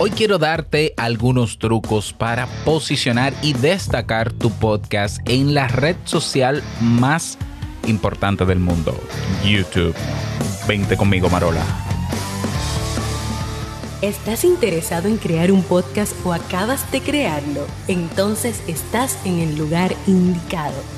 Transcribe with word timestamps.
Hoy 0.00 0.10
quiero 0.10 0.38
darte 0.38 0.94
algunos 0.96 1.58
trucos 1.58 2.12
para 2.12 2.46
posicionar 2.64 3.34
y 3.42 3.52
destacar 3.52 4.32
tu 4.32 4.52
podcast 4.52 5.18
en 5.28 5.54
la 5.54 5.66
red 5.66 5.96
social 6.04 6.62
más 6.80 7.36
importante 7.84 8.44
del 8.44 8.60
mundo, 8.60 8.94
YouTube. 9.44 9.96
Vente 10.68 10.96
conmigo, 10.96 11.28
Marola. 11.28 11.64
¿Estás 14.00 14.44
interesado 14.44 15.08
en 15.08 15.16
crear 15.16 15.50
un 15.50 15.64
podcast 15.64 16.14
o 16.24 16.32
acabas 16.32 16.92
de 16.92 17.00
crearlo? 17.00 17.66
Entonces 17.88 18.62
estás 18.68 19.18
en 19.26 19.40
el 19.40 19.58
lugar 19.58 19.96
indicado 20.06 20.97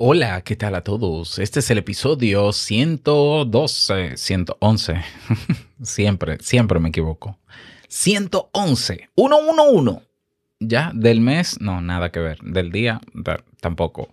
Hola, 0.00 0.42
¿qué 0.42 0.54
tal 0.54 0.76
a 0.76 0.84
todos? 0.84 1.40
Este 1.40 1.58
es 1.58 1.68
el 1.72 1.78
episodio 1.78 2.52
112, 2.52 4.16
111. 4.16 4.94
siempre, 5.82 6.38
siempre 6.40 6.78
me 6.78 6.90
equivoco. 6.90 7.36
111, 7.88 9.08
111. 9.16 10.06
Ya, 10.60 10.92
del 10.94 11.20
mes, 11.20 11.60
no, 11.60 11.80
nada 11.80 12.12
que 12.12 12.20
ver. 12.20 12.38
Del 12.42 12.70
día, 12.70 13.00
tampoco. 13.60 14.08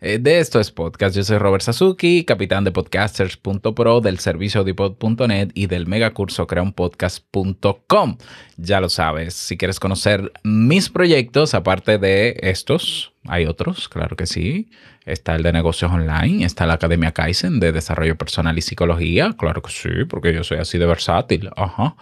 Eh, 0.00 0.18
de 0.18 0.40
esto 0.40 0.60
es 0.60 0.70
podcast. 0.70 1.14
Yo 1.14 1.22
soy 1.22 1.38
Robert 1.38 1.62
Sasuki, 1.62 2.24
capitán 2.24 2.64
de 2.64 2.72
podcasters.pro, 2.72 4.00
del 4.00 4.18
servicio 4.18 4.60
audipod.net 4.60 5.50
y 5.54 5.66
del 5.66 5.86
megacurso 5.86 6.46
creaunpodcast.com. 6.46 8.16
Ya 8.56 8.80
lo 8.80 8.88
sabes, 8.88 9.34
si 9.34 9.56
quieres 9.56 9.78
conocer 9.78 10.32
mis 10.42 10.88
proyectos, 10.88 11.54
aparte 11.54 11.98
de 11.98 12.38
estos, 12.42 13.12
hay 13.26 13.46
otros, 13.46 13.88
claro 13.88 14.16
que 14.16 14.26
sí. 14.26 14.70
Está 15.04 15.34
el 15.34 15.42
de 15.42 15.52
negocios 15.52 15.90
online, 15.90 16.44
está 16.44 16.66
la 16.66 16.74
Academia 16.74 17.12
Kaizen 17.12 17.58
de 17.58 17.72
desarrollo 17.72 18.16
personal 18.16 18.56
y 18.56 18.62
psicología, 18.62 19.34
claro 19.36 19.62
que 19.62 19.70
sí, 19.70 20.04
porque 20.08 20.32
yo 20.32 20.44
soy 20.44 20.58
así 20.58 20.78
de 20.78 20.86
versátil. 20.86 21.50
Ajá. 21.56 21.96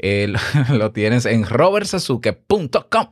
lo 0.70 0.92
tienes 0.92 1.26
en 1.26 1.44
robertsasuke.com. 1.44 3.06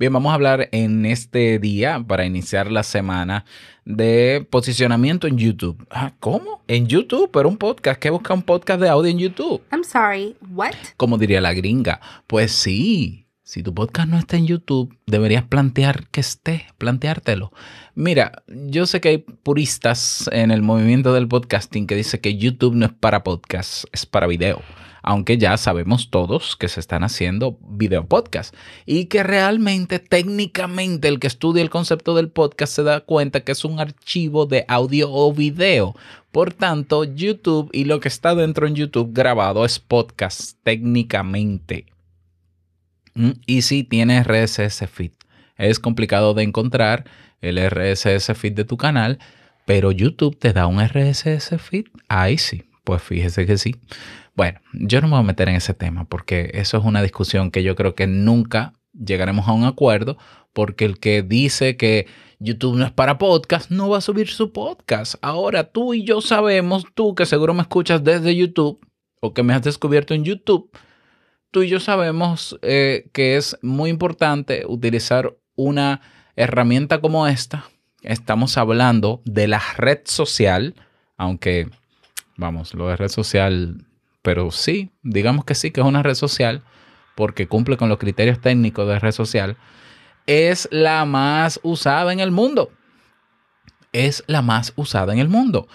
Bien, 0.00 0.14
vamos 0.14 0.30
a 0.30 0.34
hablar 0.36 0.70
en 0.72 1.04
este 1.04 1.58
día, 1.58 2.02
para 2.08 2.24
iniciar 2.24 2.72
la 2.72 2.82
semana, 2.84 3.44
de 3.84 4.48
posicionamiento 4.48 5.26
en 5.26 5.36
YouTube. 5.36 5.86
Ah, 5.90 6.14
¿Cómo? 6.20 6.62
En 6.68 6.86
YouTube, 6.86 7.28
pero 7.30 7.50
un 7.50 7.58
podcast. 7.58 8.00
¿Qué 8.00 8.08
busca 8.08 8.32
un 8.32 8.42
podcast 8.42 8.80
de 8.80 8.88
audio 8.88 9.10
en 9.10 9.18
YouTube? 9.18 9.60
I'm 9.70 9.84
sorry, 9.84 10.36
what? 10.54 10.72
Como 10.96 11.18
diría 11.18 11.42
la 11.42 11.52
gringa. 11.52 12.00
Pues 12.26 12.50
sí, 12.50 13.26
si 13.42 13.62
tu 13.62 13.74
podcast 13.74 14.08
no 14.08 14.16
está 14.16 14.38
en 14.38 14.46
YouTube, 14.46 14.96
deberías 15.06 15.44
plantear 15.44 16.08
que 16.08 16.22
esté, 16.22 16.64
planteártelo. 16.78 17.52
Mira, 17.94 18.42
yo 18.48 18.86
sé 18.86 19.02
que 19.02 19.08
hay 19.10 19.18
puristas 19.18 20.30
en 20.32 20.50
el 20.50 20.62
movimiento 20.62 21.12
del 21.12 21.28
podcasting 21.28 21.86
que 21.86 21.96
dice 21.96 22.22
que 22.22 22.38
YouTube 22.38 22.74
no 22.74 22.86
es 22.86 22.92
para 22.92 23.22
podcast, 23.22 23.84
es 23.92 24.06
para 24.06 24.26
video 24.26 24.62
aunque 25.02 25.38
ya 25.38 25.56
sabemos 25.56 26.10
todos 26.10 26.56
que 26.56 26.68
se 26.68 26.80
están 26.80 27.04
haciendo 27.04 27.58
video 27.62 28.06
podcast 28.06 28.54
y 28.86 29.06
que 29.06 29.22
realmente 29.22 29.98
técnicamente 29.98 31.08
el 31.08 31.18
que 31.18 31.26
estudia 31.26 31.62
el 31.62 31.70
concepto 31.70 32.14
del 32.14 32.30
podcast 32.30 32.74
se 32.74 32.82
da 32.82 33.00
cuenta 33.00 33.40
que 33.40 33.52
es 33.52 33.64
un 33.64 33.80
archivo 33.80 34.46
de 34.46 34.64
audio 34.68 35.10
o 35.10 35.32
video. 35.32 35.94
Por 36.32 36.52
tanto, 36.52 37.04
YouTube 37.04 37.70
y 37.72 37.84
lo 37.84 38.00
que 38.00 38.08
está 38.08 38.34
dentro 38.34 38.66
en 38.66 38.74
YouTube 38.74 39.12
grabado 39.12 39.64
es 39.64 39.78
podcast 39.78 40.56
técnicamente. 40.62 41.86
Mm, 43.14 43.32
y 43.46 43.62
si 43.62 43.84
tiene 43.84 44.22
RSS 44.22 44.86
feed. 44.88 45.12
Es 45.56 45.78
complicado 45.78 46.32
de 46.34 46.42
encontrar 46.42 47.04
el 47.40 47.58
RSS 47.58 48.34
feed 48.34 48.54
de 48.54 48.64
tu 48.64 48.76
canal, 48.76 49.18
pero 49.66 49.92
YouTube 49.92 50.38
te 50.38 50.52
da 50.52 50.66
un 50.66 50.80
RSS 50.80 51.58
feed. 51.58 51.86
Ahí 52.08 52.38
sí, 52.38 52.64
pues 52.90 53.02
fíjese 53.02 53.46
que 53.46 53.56
sí. 53.56 53.76
Bueno, 54.34 54.58
yo 54.72 55.00
no 55.00 55.06
me 55.06 55.12
voy 55.12 55.20
a 55.20 55.26
meter 55.28 55.48
en 55.48 55.54
ese 55.54 55.74
tema 55.74 56.06
porque 56.08 56.50
eso 56.54 56.76
es 56.76 56.84
una 56.84 57.02
discusión 57.02 57.52
que 57.52 57.62
yo 57.62 57.76
creo 57.76 57.94
que 57.94 58.08
nunca 58.08 58.72
llegaremos 58.92 59.46
a 59.46 59.52
un 59.52 59.62
acuerdo 59.62 60.18
porque 60.52 60.86
el 60.86 60.98
que 60.98 61.22
dice 61.22 61.76
que 61.76 62.08
YouTube 62.40 62.76
no 62.76 62.84
es 62.84 62.90
para 62.90 63.16
podcast 63.16 63.70
no 63.70 63.88
va 63.90 63.98
a 63.98 64.00
subir 64.00 64.26
su 64.26 64.52
podcast. 64.52 65.14
Ahora 65.22 65.70
tú 65.70 65.94
y 65.94 66.02
yo 66.02 66.20
sabemos, 66.20 66.84
tú 66.92 67.14
que 67.14 67.26
seguro 67.26 67.54
me 67.54 67.62
escuchas 67.62 68.02
desde 68.02 68.34
YouTube 68.34 68.84
o 69.20 69.34
que 69.34 69.44
me 69.44 69.54
has 69.54 69.62
descubierto 69.62 70.12
en 70.12 70.24
YouTube, 70.24 70.76
tú 71.52 71.62
y 71.62 71.68
yo 71.68 71.78
sabemos 71.78 72.58
eh, 72.62 73.08
que 73.12 73.36
es 73.36 73.56
muy 73.62 73.88
importante 73.88 74.64
utilizar 74.66 75.36
una 75.54 76.00
herramienta 76.34 77.00
como 77.00 77.28
esta. 77.28 77.70
Estamos 78.02 78.58
hablando 78.58 79.22
de 79.26 79.46
la 79.46 79.62
red 79.76 80.00
social, 80.06 80.74
aunque, 81.16 81.68
vamos, 82.40 82.74
lo 82.74 82.88
de 82.88 82.96
red 82.96 83.08
social 83.08 83.86
pero 84.22 84.50
sí, 84.50 84.90
digamos 85.02 85.44
que 85.44 85.54
sí, 85.54 85.70
que 85.70 85.80
es 85.80 85.86
una 85.86 86.02
red 86.02 86.14
social, 86.14 86.62
porque 87.14 87.48
cumple 87.48 87.76
con 87.76 87.88
los 87.88 87.98
criterios 87.98 88.40
técnicos 88.40 88.86
de 88.86 88.98
red 88.98 89.12
social, 89.12 89.56
es 90.26 90.68
la 90.70 91.04
más 91.04 91.60
usada 91.62 92.12
en 92.12 92.20
el 92.20 92.30
mundo. 92.30 92.70
Es 93.92 94.22
la 94.26 94.42
más 94.42 94.72
usada 94.76 95.12
en 95.12 95.18
el 95.18 95.28
mundo. 95.28 95.68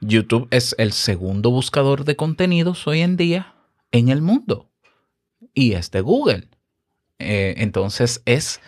YouTube 0.00 0.48
es 0.50 0.74
el 0.78 0.92
segundo 0.92 1.50
buscador 1.50 2.04
de 2.04 2.16
contenidos 2.16 2.86
hoy 2.86 3.00
en 3.00 3.16
día 3.16 3.54
en 3.92 4.08
el 4.08 4.22
mundo. 4.22 4.70
Y 5.52 5.72
es 5.72 5.90
de 5.90 6.00
Google. 6.00 6.48
Eh, 7.18 7.54
entonces 7.58 8.22
es 8.24 8.60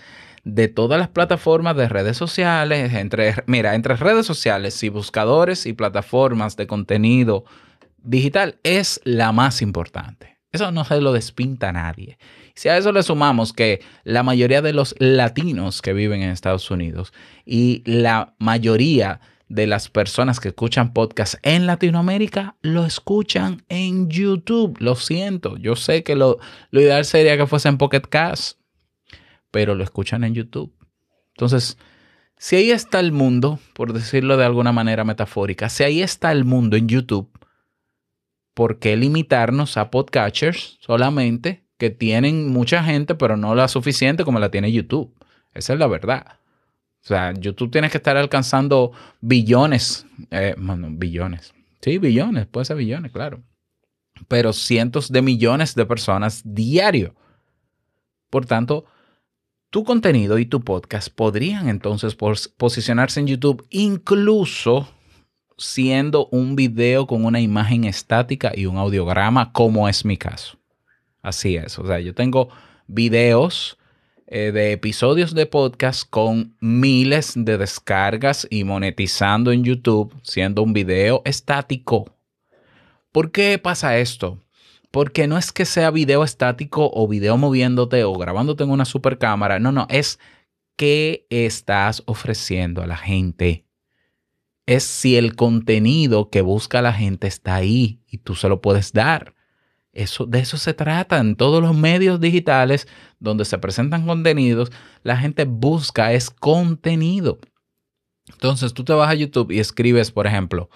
de 0.44 0.68
todas 0.68 0.98
las 0.98 1.08
plataformas 1.08 1.76
de 1.76 1.88
redes 1.88 2.16
sociales, 2.16 2.92
entre, 2.94 3.34
mira, 3.46 3.74
entre 3.74 3.96
redes 3.96 4.26
sociales 4.26 4.82
y 4.82 4.88
buscadores 4.88 5.66
y 5.66 5.72
plataformas 5.72 6.56
de 6.56 6.66
contenido 6.66 7.44
digital 8.02 8.58
es 8.64 9.00
la 9.04 9.32
más 9.32 9.62
importante. 9.62 10.38
Eso 10.50 10.70
no 10.70 10.84
se 10.84 11.00
lo 11.00 11.12
despinta 11.12 11.70
a 11.70 11.72
nadie. 11.72 12.18
Si 12.54 12.68
a 12.68 12.76
eso 12.76 12.92
le 12.92 13.02
sumamos 13.02 13.52
que 13.52 13.80
la 14.04 14.22
mayoría 14.22 14.60
de 14.60 14.74
los 14.74 14.94
latinos 14.98 15.80
que 15.80 15.94
viven 15.94 16.22
en 16.22 16.30
Estados 16.30 16.70
Unidos 16.70 17.12
y 17.46 17.82
la 17.86 18.34
mayoría 18.38 19.20
de 19.48 19.66
las 19.66 19.88
personas 19.88 20.40
que 20.40 20.48
escuchan 20.48 20.92
podcast 20.92 21.34
en 21.42 21.66
Latinoamérica 21.66 22.56
lo 22.62 22.84
escuchan 22.84 23.62
en 23.68 24.08
YouTube. 24.08 24.76
Lo 24.80 24.94
siento, 24.94 25.56
yo 25.56 25.76
sé 25.76 26.02
que 26.02 26.16
lo, 26.16 26.38
lo 26.70 26.80
ideal 26.80 27.04
sería 27.04 27.36
que 27.36 27.46
fuese 27.46 27.68
en 27.68 27.78
Pocket 27.78 28.02
Cast, 28.08 28.58
pero 29.52 29.76
lo 29.76 29.84
escuchan 29.84 30.24
en 30.24 30.34
YouTube. 30.34 30.74
Entonces, 31.34 31.78
si 32.36 32.56
ahí 32.56 32.72
está 32.72 32.98
el 32.98 33.12
mundo, 33.12 33.60
por 33.74 33.92
decirlo 33.92 34.36
de 34.36 34.44
alguna 34.44 34.72
manera 34.72 35.04
metafórica, 35.04 35.68
si 35.68 35.84
ahí 35.84 36.02
está 36.02 36.32
el 36.32 36.44
mundo 36.44 36.76
en 36.76 36.88
YouTube, 36.88 37.30
¿por 38.54 38.80
qué 38.80 38.96
limitarnos 38.96 39.76
a 39.76 39.92
podcatchers 39.92 40.78
solamente 40.80 41.64
que 41.78 41.90
tienen 41.90 42.48
mucha 42.48 42.82
gente, 42.82 43.14
pero 43.14 43.36
no 43.36 43.54
la 43.54 43.68
suficiente 43.68 44.24
como 44.24 44.40
la 44.40 44.50
tiene 44.50 44.72
YouTube? 44.72 45.14
Esa 45.54 45.74
es 45.74 45.78
la 45.78 45.86
verdad. 45.86 46.40
O 47.02 47.06
sea, 47.06 47.32
YouTube 47.32 47.70
tiene 47.70 47.90
que 47.90 47.98
estar 47.98 48.16
alcanzando 48.16 48.92
billones, 49.20 50.06
eh, 50.30 50.54
bueno, 50.58 50.88
billones. 50.90 51.52
Sí, 51.80 51.98
billones, 51.98 52.46
puede 52.46 52.64
ser 52.64 52.76
billones, 52.76 53.12
claro. 53.12 53.42
Pero 54.28 54.52
cientos 54.52 55.10
de 55.10 55.20
millones 55.20 55.74
de 55.74 55.84
personas 55.84 56.42
diario. 56.44 57.14
Por 58.30 58.46
tanto, 58.46 58.86
tu 59.72 59.84
contenido 59.84 60.38
y 60.38 60.44
tu 60.44 60.60
podcast 60.60 61.08
podrían 61.08 61.70
entonces 61.70 62.14
posicionarse 62.14 63.20
en 63.20 63.26
YouTube 63.26 63.66
incluso 63.70 64.86
siendo 65.56 66.26
un 66.26 66.56
video 66.56 67.06
con 67.06 67.24
una 67.24 67.40
imagen 67.40 67.84
estática 67.84 68.52
y 68.54 68.66
un 68.66 68.76
audiograma, 68.76 69.50
como 69.54 69.88
es 69.88 70.04
mi 70.04 70.18
caso. 70.18 70.58
Así 71.22 71.56
es. 71.56 71.78
O 71.78 71.86
sea, 71.86 72.00
yo 72.00 72.14
tengo 72.14 72.50
videos 72.86 73.78
eh, 74.26 74.52
de 74.52 74.72
episodios 74.72 75.34
de 75.34 75.46
podcast 75.46 76.06
con 76.08 76.54
miles 76.60 77.32
de 77.34 77.56
descargas 77.56 78.46
y 78.50 78.64
monetizando 78.64 79.52
en 79.52 79.64
YouTube, 79.64 80.14
siendo 80.22 80.62
un 80.62 80.74
video 80.74 81.22
estático. 81.24 82.14
¿Por 83.10 83.32
qué 83.32 83.58
pasa 83.58 83.96
esto? 83.96 84.38
Porque 84.92 85.26
no 85.26 85.36
es 85.36 85.50
que 85.50 85.64
sea 85.64 85.90
video 85.90 86.22
estático 86.22 86.88
o 86.94 87.08
video 87.08 87.36
moviéndote 87.36 88.04
o 88.04 88.12
grabándote 88.14 88.62
en 88.62 88.70
una 88.70 88.84
super 88.84 89.18
cámara. 89.18 89.58
No, 89.58 89.72
no, 89.72 89.88
es 89.90 90.20
qué 90.76 91.26
estás 91.30 92.04
ofreciendo 92.06 92.82
a 92.82 92.86
la 92.86 92.96
gente 92.96 93.66
es 94.66 94.84
si 94.84 95.16
el 95.16 95.34
contenido 95.34 96.30
que 96.30 96.40
busca 96.40 96.82
la 96.82 96.92
gente 96.92 97.26
está 97.26 97.56
ahí 97.56 98.00
y 98.06 98.18
tú 98.18 98.34
se 98.34 98.48
lo 98.48 98.60
puedes 98.60 98.92
dar. 98.92 99.34
Eso, 99.92 100.24
de 100.24 100.40
eso 100.40 100.56
se 100.56 100.72
trata. 100.72 101.18
En 101.18 101.36
todos 101.36 101.62
los 101.62 101.76
medios 101.76 102.20
digitales 102.20 102.88
donde 103.18 103.44
se 103.44 103.58
presentan 103.58 104.06
contenidos, 104.06 104.70
la 105.02 105.16
gente 105.16 105.44
busca 105.44 106.12
es 106.12 106.30
contenido. 106.30 107.40
Entonces 108.28 108.72
tú 108.72 108.84
te 108.84 108.92
vas 108.92 109.10
a 109.10 109.14
YouTube 109.14 109.50
y 109.50 109.58
escribes, 109.58 110.10
por 110.10 110.26
ejemplo, 110.26 110.70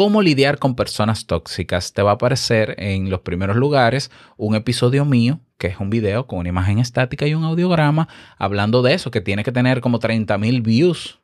cómo 0.00 0.22
lidiar 0.22 0.58
con 0.58 0.76
personas 0.76 1.26
tóxicas. 1.26 1.92
Te 1.92 2.00
va 2.00 2.12
a 2.12 2.14
aparecer 2.14 2.74
en 2.78 3.10
los 3.10 3.20
primeros 3.20 3.54
lugares 3.56 4.10
un 4.38 4.54
episodio 4.54 5.04
mío, 5.04 5.40
que 5.58 5.66
es 5.66 5.78
un 5.78 5.90
video 5.90 6.26
con 6.26 6.38
una 6.38 6.48
imagen 6.48 6.78
estática 6.78 7.26
y 7.26 7.34
un 7.34 7.44
audiograma, 7.44 8.08
hablando 8.38 8.80
de 8.80 8.94
eso, 8.94 9.10
que 9.10 9.20
tiene 9.20 9.44
que 9.44 9.52
tener 9.52 9.82
como 9.82 9.98
30 9.98 10.38
mil 10.38 10.62
views. 10.62 11.20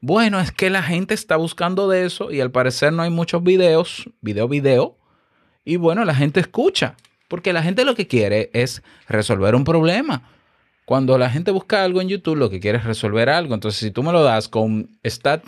Bueno, 0.00 0.40
es 0.40 0.50
que 0.50 0.70
la 0.70 0.82
gente 0.82 1.14
está 1.14 1.36
buscando 1.36 1.88
de 1.88 2.04
eso 2.04 2.32
y 2.32 2.40
al 2.40 2.50
parecer 2.50 2.92
no 2.92 3.04
hay 3.04 3.10
muchos 3.10 3.44
videos, 3.44 4.10
video, 4.20 4.48
video. 4.48 4.98
Y 5.64 5.76
bueno, 5.76 6.04
la 6.04 6.16
gente 6.16 6.40
escucha, 6.40 6.96
porque 7.28 7.52
la 7.52 7.62
gente 7.62 7.84
lo 7.84 7.94
que 7.94 8.08
quiere 8.08 8.50
es 8.54 8.82
resolver 9.06 9.54
un 9.54 9.62
problema. 9.62 10.33
Cuando 10.84 11.16
la 11.16 11.30
gente 11.30 11.50
busca 11.50 11.82
algo 11.82 12.02
en 12.02 12.08
YouTube, 12.08 12.36
lo 12.36 12.50
que 12.50 12.60
quiere 12.60 12.78
es 12.78 12.84
resolver 12.84 13.30
algo. 13.30 13.54
Entonces, 13.54 13.80
si 13.80 13.90
tú 13.90 14.02
me 14.02 14.12
lo 14.12 14.22
das 14.22 14.48
con, 14.48 14.90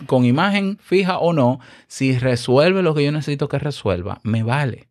con 0.07 0.25
imagen 0.25 0.79
fija 0.81 1.19
o 1.19 1.31
no, 1.31 1.59
si 1.87 2.17
resuelve 2.17 2.81
lo 2.81 2.95
que 2.95 3.03
yo 3.03 3.11
necesito 3.11 3.47
que 3.47 3.59
resuelva, 3.59 4.19
me 4.23 4.41
vale. 4.41 4.87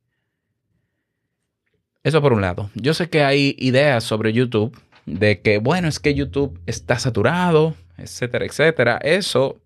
Eso 2.04 2.22
por 2.22 2.32
un 2.32 2.40
lado. 2.40 2.70
Yo 2.74 2.94
sé 2.94 3.10
que 3.10 3.24
hay 3.24 3.56
ideas 3.58 4.04
sobre 4.04 4.32
YouTube 4.32 4.78
de 5.06 5.40
que, 5.40 5.58
bueno, 5.58 5.88
es 5.88 5.98
que 5.98 6.14
YouTube 6.14 6.60
está 6.66 7.00
saturado, 7.00 7.74
etcétera, 7.98 8.44
etcétera. 8.46 8.98
Eso, 9.02 9.60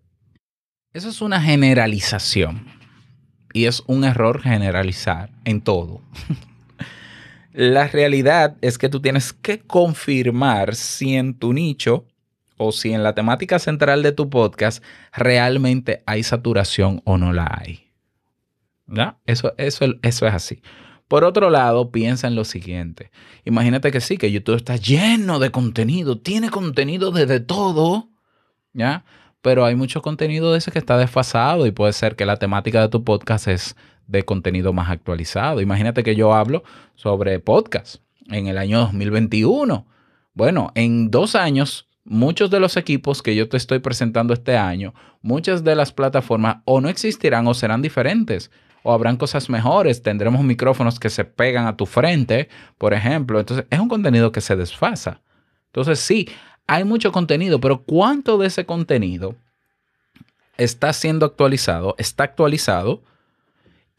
eso 0.95 1.11
es 1.11 1.21
una 1.21 1.43
generalización. 1.43 2.65
Y 3.53 3.67
es 3.67 3.83
un 3.87 4.05
error 4.05 4.41
generalizar 4.41 5.29
en 5.45 5.61
todo. 5.61 6.01
La 7.53 7.89
realidad 7.89 8.57
es 8.61 8.79
que 8.79 8.89
tú 8.89 9.01
tienes 9.01 9.33
que 9.33 9.61
confirmar 9.61 10.75
si 10.75 11.17
en 11.17 11.35
tu 11.35 11.53
nicho 11.53 12.07
o 12.57 12.73
si 12.73 12.93
en 12.93 13.03
la 13.03 13.15
temática 13.15 13.59
central 13.59 14.03
de 14.03 14.13
tu 14.13 14.31
podcast 14.31 14.85
realmente 15.13 16.03
hay 16.07 16.23
saturación 16.23 17.03
o 17.05 17.19
no 17.19 17.33
la 17.33 17.51
hay. 17.61 17.91
Eso, 19.27 19.55
eso, 19.57 19.87
eso 20.03 20.27
es 20.27 20.35
así. 20.35 20.63
Por 21.09 21.25
otro 21.25 21.51
lado, 21.51 21.91
piensa 21.91 22.29
en 22.29 22.37
lo 22.37 22.45
siguiente. 22.45 23.11
Imagínate 23.45 23.91
que 23.91 24.01
sí, 24.01 24.17
que 24.17 24.31
YouTube 24.31 24.57
está 24.57 24.77
lleno 24.77 25.41
de 25.41 25.51
contenido, 25.51 26.19
tiene 26.19 26.51
contenido 26.51 27.11
de, 27.11 27.41
todo, 27.41 28.11
¿ya? 28.73 29.05
Pero 29.43 29.65
hay 29.65 29.75
mucho 29.75 30.03
contenido 30.03 30.53
de 30.53 30.59
ese 30.59 30.71
que 30.71 30.79
está 30.79 30.99
desfasado 30.99 31.67
y 31.67 31.73
puede 31.73 31.95
ser 31.95 32.15
que 32.15 32.27
la 32.27 32.37
temática 32.37 32.81
de 32.81 32.89
tu 32.89 33.03
podcast 33.03 33.49
es 33.49 33.75
de 34.11 34.25
contenido 34.25 34.73
más 34.73 34.91
actualizado. 34.91 35.61
Imagínate 35.61 36.03
que 36.03 36.17
yo 36.17 36.35
hablo 36.35 36.65
sobre 36.97 37.39
podcast 37.39 37.97
en 38.29 38.49
el 38.49 38.59
año 38.59 38.81
2021. 38.81 39.87
Bueno, 40.35 40.73
en 40.75 41.11
dos 41.11 41.35
años, 41.35 41.89
muchos 42.05 42.51
de 42.51 42.61
los 42.61 42.77
equipos 42.77 43.23
que 43.23 43.37
yo 43.37 43.49
te 43.49 43.57
estoy 43.57 43.79
presentando 43.79 44.35
este 44.35 44.57
año, 44.57 44.95
muchas 45.23 45.63
de 45.65 45.77
las 45.77 45.93
plataformas 45.93 46.59
o 46.65 46.81
no 46.81 46.89
existirán 46.89 47.47
o 47.47 47.55
serán 47.55 47.83
diferentes. 47.83 48.51
O 48.83 48.93
habrán 48.93 49.19
cosas 49.19 49.51
mejores, 49.51 50.03
tendremos 50.03 50.43
micrófonos 50.43 50.99
que 50.99 51.11
se 51.11 51.27
pegan 51.27 51.67
a 51.67 51.77
tu 51.77 51.85
frente, 51.85 52.49
por 52.79 52.95
ejemplo. 52.95 53.39
Entonces, 53.39 53.67
es 53.69 53.79
un 53.79 53.89
contenido 53.89 54.33
que 54.33 54.41
se 54.41 54.57
desfasa. 54.57 55.21
Entonces, 55.67 56.01
sí, 56.01 56.29
hay 56.67 56.85
mucho 56.85 57.13
contenido, 57.13 57.61
pero 57.61 57.83
¿cuánto 57.83 58.39
de 58.39 58.47
ese 58.47 58.65
contenido 58.65 59.37
está 60.57 60.95
siendo 60.95 61.27
actualizado? 61.27 61.95
Está 61.99 62.25
actualizado 62.25 63.03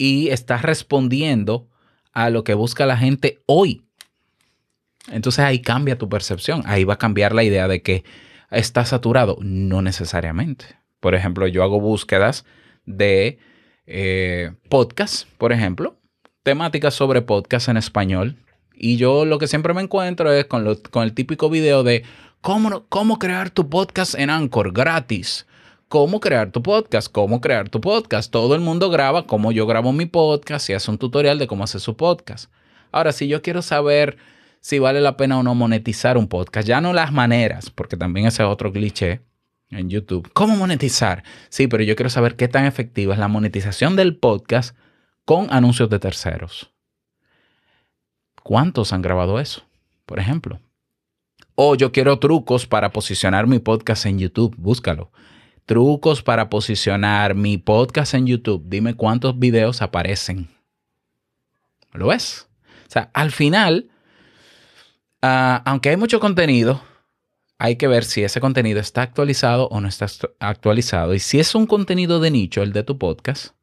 y 0.02 0.30
estás 0.30 0.64
respondiendo 0.64 1.68
a 2.12 2.32
lo 2.32 2.44
que 2.44 2.56
busca 2.56 2.88
la 2.88 2.98
gente 2.98 3.38
hoy. 3.46 3.84
Entonces 5.12 5.46
ahí 5.46 5.60
cambia 5.60 6.00
tu 6.00 6.10
percepción, 6.10 6.64
ahí 6.66 6.86
va 6.86 6.96
a 6.96 6.98
cambiar 6.98 7.36
la 7.36 7.44
idea 7.44 7.68
de 7.68 7.84
que 7.84 8.04
está 8.50 8.84
saturado, 8.84 9.38
no 9.42 9.84
necesariamente. 9.84 10.66
Por 11.00 11.14
ejemplo, 11.14 11.46
yo 11.46 11.62
hago 11.62 11.80
búsquedas 11.80 12.46
de 12.88 13.38
eh, 13.86 14.54
podcast, 14.70 15.28
por 15.38 15.52
ejemplo, 15.52 16.00
temáticas 16.42 16.96
sobre 16.96 17.22
podcast 17.22 17.70
en 17.70 17.78
español. 17.78 18.38
Y 18.74 18.98
yo 18.98 19.24
lo 19.26 19.38
que 19.38 19.46
siempre 19.46 19.76
me 19.76 19.84
encuentro 19.84 20.34
es 20.34 20.46
con, 20.46 20.80
con 20.90 21.04
el 21.04 21.14
típico 21.14 21.48
video 21.52 21.84
de 21.84 22.02
cómo, 22.42 22.88
cómo 22.90 23.20
crear 23.20 23.52
tu 23.52 23.70
podcast 23.70 24.16
en 24.16 24.32
Anchor 24.32 24.74
gratis 24.74 25.46
cómo 25.92 26.22
crear 26.22 26.52
tu 26.52 26.64
podcast, 26.64 27.12
cómo 27.12 27.42
crear 27.42 27.68
tu 27.68 27.82
podcast. 27.82 28.32
Todo 28.32 28.56
el 28.56 28.62
mundo 28.62 28.90
graba 28.90 29.28
como 29.28 29.52
yo 29.52 29.68
grabo 29.68 29.92
mi 29.92 30.06
podcast 30.06 30.70
y 30.70 30.74
hace 30.74 30.90
un 30.90 30.98
tutorial 30.98 31.38
de 31.38 31.48
cómo 31.48 31.66
hacer 31.66 31.82
su 31.82 31.98
podcast. 31.98 32.50
Ahora, 32.94 33.12
si 33.12 33.28
yo 33.28 33.42
quiero 33.42 33.62
saber 33.62 34.16
si 34.62 34.80
vale 34.80 35.02
la 35.02 35.18
pena 35.18 35.38
o 35.38 35.44
no 35.44 35.54
monetizar 35.54 36.18
un 36.18 36.30
podcast, 36.30 36.66
ya 36.66 36.80
no 36.80 36.94
las 36.94 37.12
maneras, 37.12 37.70
porque 37.70 37.98
también 37.98 38.26
ese 38.26 38.42
es 38.42 38.48
otro 38.48 38.72
cliché 38.72 39.20
en 39.70 39.90
YouTube. 39.90 40.32
¿Cómo 40.32 40.56
monetizar? 40.56 41.26
Sí, 41.50 41.68
pero 41.68 41.84
yo 41.84 41.98
quiero 41.98 42.10
saber 42.10 42.38
qué 42.38 42.48
tan 42.48 42.64
efectiva 42.64 43.14
es 43.14 43.20
la 43.20 43.28
monetización 43.28 43.98
del 43.98 44.16
podcast 44.16 44.78
con 45.26 45.52
anuncios 45.52 45.90
de 45.90 46.00
terceros. 46.00 46.72
¿Cuántos 48.44 48.94
han 48.94 49.02
grabado 49.02 49.42
eso? 49.42 49.64
Por 50.06 50.20
ejemplo. 50.20 50.62
O 51.56 51.76
yo 51.76 51.92
quiero 51.92 52.18
trucos 52.18 52.66
para 52.66 52.94
posicionar 52.94 53.46
mi 53.46 53.60
podcast 53.60 54.06
en 54.06 54.20
YouTube. 54.20 54.56
Búscalo 54.58 55.12
trucos 55.66 56.24
para 56.24 56.50
posicionar 56.50 57.36
mi 57.36 57.58
podcast 57.58 58.14
en 58.14 58.28
YouTube. 58.28 58.64
Dime 58.68 58.96
cuántos 58.96 59.38
videos 59.38 59.82
aparecen. 59.82 60.50
¿Lo 61.94 62.08
ves? 62.08 62.48
O 62.88 62.92
sea, 62.92 63.10
al 63.14 63.32
final, 63.32 63.90
ah, 65.22 65.62
aunque 65.66 65.90
hay 65.90 65.98
mucho 65.98 66.20
contenido, 66.20 66.82
hay 67.58 67.76
que 67.76 67.88
ver 67.88 68.04
si 68.04 68.24
ese 68.24 68.42
contenido 68.42 68.80
está 68.80 69.04
actualizado 69.04 69.68
o 69.68 69.80
no 69.82 69.88
está 69.88 70.08
actualizado. 70.40 71.14
Y 71.14 71.20
si 71.20 71.40
es 71.40 71.54
un 71.54 71.68
contenido 71.68 72.20
de 72.20 72.32
nicho, 72.32 72.64
el 72.64 72.74
de 72.74 72.84
tu 72.84 72.98
podcast, 72.98 73.56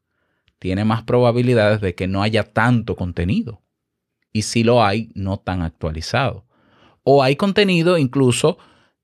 tiene 0.58 0.84
más 0.84 1.02
probabilidades 1.02 1.80
de 1.80 1.94
que 1.94 2.06
no 2.06 2.22
haya 2.22 2.44
tanto 2.44 2.96
contenido. 2.96 3.62
Y 4.32 4.42
si 4.42 4.62
lo 4.62 4.84
hay, 4.84 5.10
no 5.14 5.38
tan 5.38 5.62
actualizado. 5.62 6.46
O 7.02 7.22
hay 7.22 7.36
contenido 7.36 7.98
incluso 7.98 8.58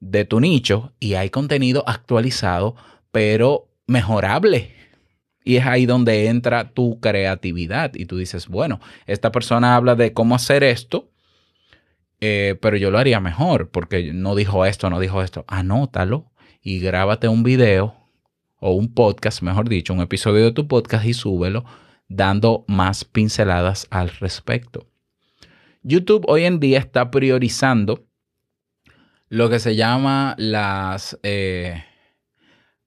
de 0.04 0.26
tu 0.26 0.38
nicho 0.38 0.92
y 1.00 1.14
hay 1.14 1.30
contenido 1.30 1.82
actualizado, 1.86 2.76
pero 3.10 3.68
mejorable. 3.86 4.72
Y 5.44 5.56
es 5.56 5.66
ahí 5.66 5.86
donde 5.86 6.26
entra 6.26 6.72
tu 6.72 7.00
creatividad 7.00 7.94
y 7.94 8.06
tú 8.06 8.18
dices, 8.18 8.48
bueno, 8.48 8.80
esta 9.06 9.32
persona 9.32 9.76
habla 9.76 9.94
de 9.94 10.12
cómo 10.12 10.34
hacer 10.34 10.62
esto, 10.62 11.10
eh, 12.20 12.56
pero 12.60 12.76
yo 12.76 12.90
lo 12.90 12.98
haría 12.98 13.20
mejor 13.20 13.70
porque 13.70 14.12
no 14.12 14.34
dijo 14.34 14.64
esto, 14.64 14.88
no 14.90 15.00
dijo 15.00 15.22
esto. 15.22 15.44
Anótalo 15.48 16.30
y 16.62 16.80
grábate 16.80 17.28
un 17.28 17.42
video 17.42 17.94
o 18.60 18.72
un 18.72 18.92
podcast, 18.92 19.42
mejor 19.42 19.68
dicho, 19.68 19.92
un 19.92 20.00
episodio 20.00 20.44
de 20.44 20.52
tu 20.52 20.68
podcast 20.68 21.04
y 21.06 21.14
súbelo 21.14 21.64
dando 22.08 22.64
más 22.68 23.04
pinceladas 23.04 23.86
al 23.90 24.10
respecto. 24.10 24.86
YouTube 25.82 26.24
hoy 26.28 26.44
en 26.44 26.60
día 26.60 26.78
está 26.78 27.10
priorizando 27.10 28.06
lo 29.34 29.50
que 29.50 29.58
se 29.58 29.74
llama 29.74 30.36
las 30.38 31.18
eh, 31.24 31.84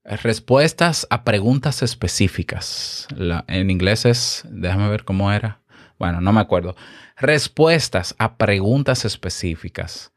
respuestas 0.06 1.06
a 1.10 1.26
preguntas 1.26 1.84
específicas. 1.84 3.06
en 3.48 3.70
inglés 3.70 4.06
es, 4.06 4.44
déjame 4.50 4.88
ver 4.88 5.04
cómo 5.04 5.30
era. 5.34 5.60
Bueno, 6.00 6.22
no 6.22 6.32
me 6.32 6.40
acuerdo. 6.40 6.78
Respuestas 7.18 8.16
a 8.18 8.38
preguntas 8.38 9.04
específicas. 9.04 10.14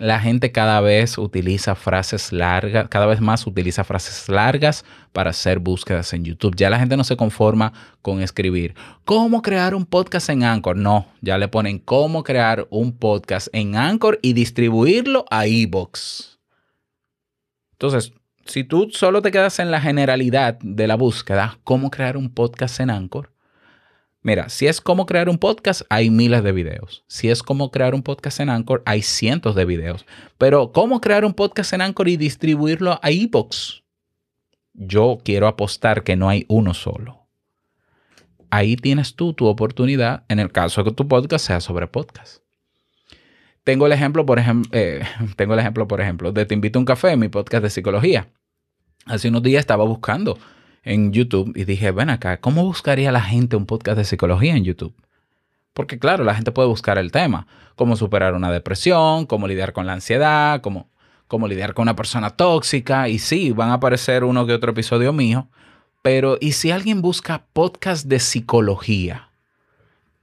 La 0.00 0.18
gente 0.18 0.50
cada 0.50 0.80
vez 0.80 1.18
utiliza 1.18 1.74
frases 1.74 2.32
largas, 2.32 2.88
cada 2.88 3.04
vez 3.04 3.20
más 3.20 3.46
utiliza 3.46 3.84
frases 3.84 4.30
largas 4.30 4.82
para 5.12 5.28
hacer 5.28 5.58
búsquedas 5.58 6.14
en 6.14 6.24
YouTube. 6.24 6.56
Ya 6.56 6.70
la 6.70 6.78
gente 6.78 6.96
no 6.96 7.04
se 7.04 7.18
conforma 7.18 7.74
con 8.00 8.22
escribir 8.22 8.74
cómo 9.04 9.42
crear 9.42 9.74
un 9.74 9.84
podcast 9.84 10.30
en 10.30 10.42
Anchor. 10.42 10.74
No, 10.74 11.06
ya 11.20 11.36
le 11.36 11.48
ponen 11.48 11.78
cómo 11.78 12.22
crear 12.22 12.66
un 12.70 12.96
podcast 12.96 13.48
en 13.52 13.76
Anchor 13.76 14.18
y 14.22 14.32
distribuirlo 14.32 15.26
a 15.30 15.46
iBox. 15.46 16.40
Entonces, 17.72 18.14
si 18.46 18.64
tú 18.64 18.88
solo 18.92 19.20
te 19.20 19.30
quedas 19.30 19.58
en 19.58 19.70
la 19.70 19.82
generalidad 19.82 20.58
de 20.62 20.86
la 20.86 20.94
búsqueda, 20.94 21.58
cómo 21.62 21.90
crear 21.90 22.16
un 22.16 22.32
podcast 22.32 22.80
en 22.80 22.88
Anchor, 22.88 23.34
Mira, 24.22 24.50
si 24.50 24.66
es 24.66 24.82
cómo 24.82 25.06
crear 25.06 25.30
un 25.30 25.38
podcast, 25.38 25.82
hay 25.88 26.10
miles 26.10 26.42
de 26.42 26.52
videos. 26.52 27.04
Si 27.06 27.30
es 27.30 27.42
cómo 27.42 27.70
crear 27.70 27.94
un 27.94 28.02
podcast 28.02 28.40
en 28.40 28.50
Anchor, 28.50 28.82
hay 28.84 29.00
cientos 29.00 29.54
de 29.54 29.64
videos. 29.64 30.04
Pero 30.36 30.72
cómo 30.72 31.00
crear 31.00 31.24
un 31.24 31.32
podcast 31.32 31.72
en 31.72 31.80
Anchor 31.80 32.08
y 32.08 32.18
distribuirlo 32.18 33.00
a 33.02 33.10
iBox, 33.10 33.82
yo 34.74 35.18
quiero 35.24 35.46
apostar 35.46 36.04
que 36.04 36.16
no 36.16 36.28
hay 36.28 36.44
uno 36.48 36.74
solo. 36.74 37.26
Ahí 38.50 38.76
tienes 38.76 39.14
tú 39.14 39.32
tu 39.32 39.46
oportunidad 39.46 40.24
en 40.28 40.38
el 40.38 40.52
caso 40.52 40.82
de 40.82 40.90
que 40.90 40.96
tu 40.96 41.08
podcast 41.08 41.46
sea 41.46 41.60
sobre 41.60 41.86
podcast. 41.86 42.42
Tengo 43.64 43.86
el 43.86 43.92
ejemplo, 43.92 44.26
por 44.26 44.38
ejemplo, 44.38 44.70
eh, 44.74 45.02
tengo 45.36 45.54
el 45.54 45.60
ejemplo, 45.60 45.88
por 45.88 46.00
ejemplo, 46.02 46.32
de 46.32 46.44
Te 46.44 46.54
invito 46.54 46.78
a 46.78 46.80
un 46.80 46.86
café, 46.86 47.16
mi 47.16 47.28
podcast 47.28 47.62
de 47.62 47.70
psicología. 47.70 48.28
Hace 49.06 49.28
unos 49.28 49.42
días 49.42 49.60
estaba 49.60 49.84
buscando 49.84 50.38
en 50.82 51.12
YouTube 51.12 51.52
y 51.56 51.64
dije, 51.64 51.90
ven 51.90 52.10
acá, 52.10 52.40
¿cómo 52.40 52.64
buscaría 52.64 53.12
la 53.12 53.20
gente 53.20 53.56
un 53.56 53.66
podcast 53.66 53.98
de 53.98 54.04
psicología 54.04 54.56
en 54.56 54.64
YouTube? 54.64 54.94
Porque 55.72 55.98
claro, 55.98 56.24
la 56.24 56.34
gente 56.34 56.52
puede 56.52 56.68
buscar 56.68 56.98
el 56.98 57.12
tema, 57.12 57.46
cómo 57.76 57.96
superar 57.96 58.34
una 58.34 58.50
depresión, 58.50 59.26
cómo 59.26 59.46
lidiar 59.46 59.72
con 59.72 59.86
la 59.86 59.92
ansiedad, 59.92 60.60
cómo, 60.60 60.90
cómo 61.28 61.46
lidiar 61.46 61.74
con 61.74 61.84
una 61.84 61.96
persona 61.96 62.30
tóxica. 62.30 63.08
Y 63.08 63.18
sí, 63.18 63.52
van 63.52 63.70
a 63.70 63.74
aparecer 63.74 64.24
uno 64.24 64.46
que 64.46 64.52
otro 64.52 64.72
episodio 64.72 65.12
mío. 65.12 65.48
Pero, 66.02 66.38
¿y 66.40 66.52
si 66.52 66.70
alguien 66.70 67.02
busca 67.02 67.44
podcast 67.52 68.06
de 68.06 68.18
psicología? 68.18 69.28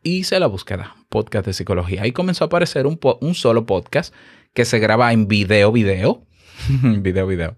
Hice 0.03 0.39
la 0.39 0.47
búsqueda, 0.47 0.95
podcast 1.09 1.45
de 1.45 1.53
psicología. 1.53 2.01
Ahí 2.01 2.11
comenzó 2.11 2.43
a 2.43 2.47
aparecer 2.47 2.87
un, 2.87 2.99
un 3.21 3.35
solo 3.35 3.65
podcast 3.65 4.13
que 4.53 4.65
se 4.65 4.79
graba 4.79 5.13
en 5.13 5.27
video, 5.27 5.71
video. 5.71 6.23
video, 6.81 7.27
video. 7.27 7.55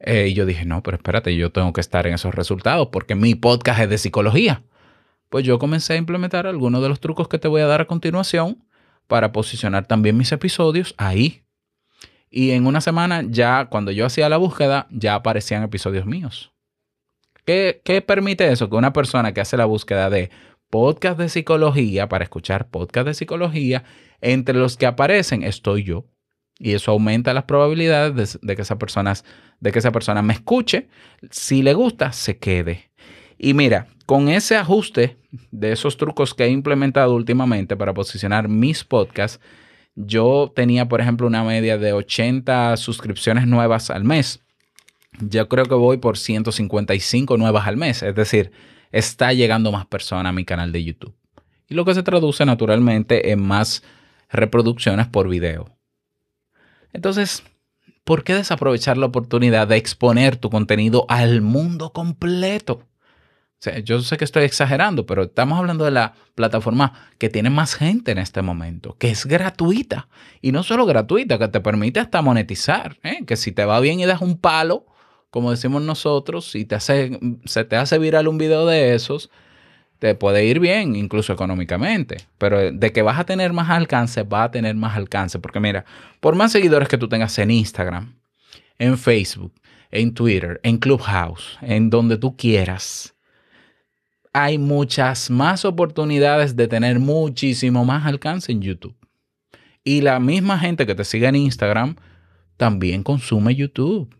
Eh, 0.00 0.28
y 0.28 0.34
yo 0.34 0.46
dije, 0.46 0.64
no, 0.64 0.82
pero 0.82 0.96
espérate, 0.96 1.34
yo 1.36 1.50
tengo 1.50 1.72
que 1.72 1.80
estar 1.80 2.06
en 2.06 2.14
esos 2.14 2.34
resultados 2.34 2.88
porque 2.92 3.14
mi 3.14 3.34
podcast 3.34 3.80
es 3.80 3.90
de 3.90 3.98
psicología. 3.98 4.62
Pues 5.28 5.44
yo 5.44 5.58
comencé 5.58 5.94
a 5.94 5.96
implementar 5.96 6.46
algunos 6.46 6.82
de 6.82 6.88
los 6.88 7.00
trucos 7.00 7.28
que 7.28 7.38
te 7.38 7.48
voy 7.48 7.60
a 7.60 7.66
dar 7.66 7.80
a 7.80 7.86
continuación 7.86 8.64
para 9.06 9.32
posicionar 9.32 9.86
también 9.86 10.16
mis 10.16 10.32
episodios 10.32 10.94
ahí. 10.96 11.42
Y 12.30 12.50
en 12.50 12.66
una 12.66 12.80
semana 12.80 13.24
ya, 13.26 13.66
cuando 13.70 13.90
yo 13.90 14.06
hacía 14.06 14.28
la 14.28 14.36
búsqueda, 14.36 14.86
ya 14.90 15.14
aparecían 15.14 15.62
episodios 15.62 16.06
míos. 16.06 16.52
¿Qué, 17.44 17.80
¿Qué, 17.84 18.02
permite 18.02 18.50
eso? 18.52 18.68
Que 18.68 18.76
una 18.76 18.92
persona 18.92 19.32
que 19.32 19.40
hace 19.40 19.56
la 19.56 19.64
búsqueda 19.64 20.10
de 20.10 20.30
podcast 20.70 21.18
de 21.18 21.30
psicología, 21.30 22.08
para 22.08 22.24
escuchar 22.24 22.68
podcast 22.68 23.06
de 23.06 23.14
psicología, 23.14 23.84
entre 24.20 24.58
los 24.58 24.76
que 24.76 24.86
aparecen 24.86 25.42
estoy 25.42 25.84
yo. 25.84 26.04
Y 26.58 26.74
eso 26.74 26.90
aumenta 26.90 27.32
las 27.32 27.44
probabilidades 27.44 28.38
de, 28.42 28.56
que 28.56 28.62
esa 28.62 28.78
persona, 28.78 29.14
de 29.60 29.72
que 29.72 29.78
esa 29.78 29.92
persona 29.92 30.22
me 30.22 30.32
escuche. 30.32 30.88
Si 31.30 31.62
le 31.62 31.74
gusta, 31.74 32.12
se 32.12 32.38
quede. 32.38 32.90
Y 33.38 33.54
mira, 33.54 33.86
con 34.06 34.28
ese 34.28 34.56
ajuste 34.56 35.16
de 35.52 35.72
esos 35.72 35.96
trucos 35.96 36.34
que 36.34 36.44
he 36.44 36.50
implementado 36.50 37.14
últimamente 37.14 37.76
para 37.76 37.94
posicionar 37.94 38.48
mis 38.48 38.82
podcasts, 38.82 39.40
yo 39.94 40.52
tenía, 40.54 40.88
por 40.88 41.00
ejemplo, 41.00 41.26
una 41.26 41.44
media 41.44 41.78
de 41.78 41.92
80 41.92 42.76
suscripciones 42.76 43.46
nuevas 43.46 43.90
al 43.90 44.04
mes. 44.04 44.40
Yo 45.20 45.48
creo 45.48 45.64
que 45.66 45.74
voy 45.74 45.98
por 45.98 46.18
155 46.18 47.36
nuevas 47.36 47.66
al 47.66 47.76
mes. 47.76 48.02
Es 48.02 48.14
decir, 48.14 48.50
está 48.90 49.32
llegando 49.32 49.70
más 49.72 49.86
personas 49.86 50.30
a 50.30 50.32
mi 50.32 50.44
canal 50.44 50.72
de 50.72 50.84
YouTube. 50.84 51.14
Y 51.68 51.74
lo 51.74 51.84
que 51.84 51.94
se 51.94 52.02
traduce 52.02 52.44
naturalmente 52.44 53.30
en 53.30 53.42
más 53.42 53.82
reproducciones 54.30 55.06
por 55.06 55.28
video. 55.28 55.77
Entonces, 56.92 57.42
¿por 58.04 58.24
qué 58.24 58.34
desaprovechar 58.34 58.96
la 58.96 59.06
oportunidad 59.06 59.68
de 59.68 59.76
exponer 59.76 60.36
tu 60.36 60.50
contenido 60.50 61.06
al 61.08 61.42
mundo 61.42 61.92
completo? 61.92 62.88
O 63.58 63.60
sea, 63.60 63.80
yo 63.80 64.00
sé 64.02 64.16
que 64.16 64.24
estoy 64.24 64.44
exagerando, 64.44 65.04
pero 65.04 65.24
estamos 65.24 65.58
hablando 65.58 65.84
de 65.84 65.90
la 65.90 66.14
plataforma 66.36 66.92
que 67.18 67.28
tiene 67.28 67.50
más 67.50 67.74
gente 67.74 68.12
en 68.12 68.18
este 68.18 68.40
momento, 68.40 68.96
que 68.98 69.10
es 69.10 69.26
gratuita. 69.26 70.08
Y 70.40 70.52
no 70.52 70.62
solo 70.62 70.86
gratuita, 70.86 71.38
que 71.38 71.48
te 71.48 71.60
permite 71.60 71.98
hasta 71.98 72.22
monetizar. 72.22 72.98
¿eh? 73.02 73.24
Que 73.26 73.34
si 73.34 73.50
te 73.50 73.64
va 73.64 73.80
bien 73.80 73.98
y 73.98 74.06
das 74.06 74.20
un 74.20 74.38
palo, 74.38 74.86
como 75.30 75.50
decimos 75.50 75.82
nosotros, 75.82 76.52
si 76.52 76.64
te 76.64 76.76
hace, 76.76 77.18
se 77.46 77.64
te 77.64 77.74
hace 77.74 77.98
viral 77.98 78.28
un 78.28 78.38
video 78.38 78.64
de 78.64 78.94
esos, 78.94 79.28
te 79.98 80.14
puede 80.14 80.44
ir 80.44 80.60
bien, 80.60 80.94
incluso 80.94 81.32
económicamente, 81.32 82.18
pero 82.38 82.70
de 82.70 82.92
que 82.92 83.02
vas 83.02 83.18
a 83.18 83.24
tener 83.24 83.52
más 83.52 83.68
alcance, 83.70 84.22
va 84.22 84.44
a 84.44 84.50
tener 84.50 84.74
más 84.76 84.96
alcance, 84.96 85.38
porque 85.38 85.60
mira, 85.60 85.84
por 86.20 86.36
más 86.36 86.52
seguidores 86.52 86.88
que 86.88 86.98
tú 86.98 87.08
tengas 87.08 87.38
en 87.38 87.50
Instagram, 87.50 88.14
en 88.78 88.96
Facebook, 88.96 89.52
en 89.90 90.14
Twitter, 90.14 90.60
en 90.62 90.78
Clubhouse, 90.78 91.58
en 91.62 91.90
donde 91.90 92.16
tú 92.16 92.36
quieras, 92.36 93.14
hay 94.32 94.58
muchas 94.58 95.30
más 95.30 95.64
oportunidades 95.64 96.54
de 96.54 96.68
tener 96.68 97.00
muchísimo 97.00 97.84
más 97.84 98.06
alcance 98.06 98.52
en 98.52 98.62
YouTube. 98.62 98.94
Y 99.82 100.02
la 100.02 100.20
misma 100.20 100.58
gente 100.58 100.86
que 100.86 100.94
te 100.94 101.04
sigue 101.04 101.26
en 101.26 101.34
Instagram 101.34 101.96
también 102.56 103.02
consume 103.02 103.54
YouTube. 103.54 104.14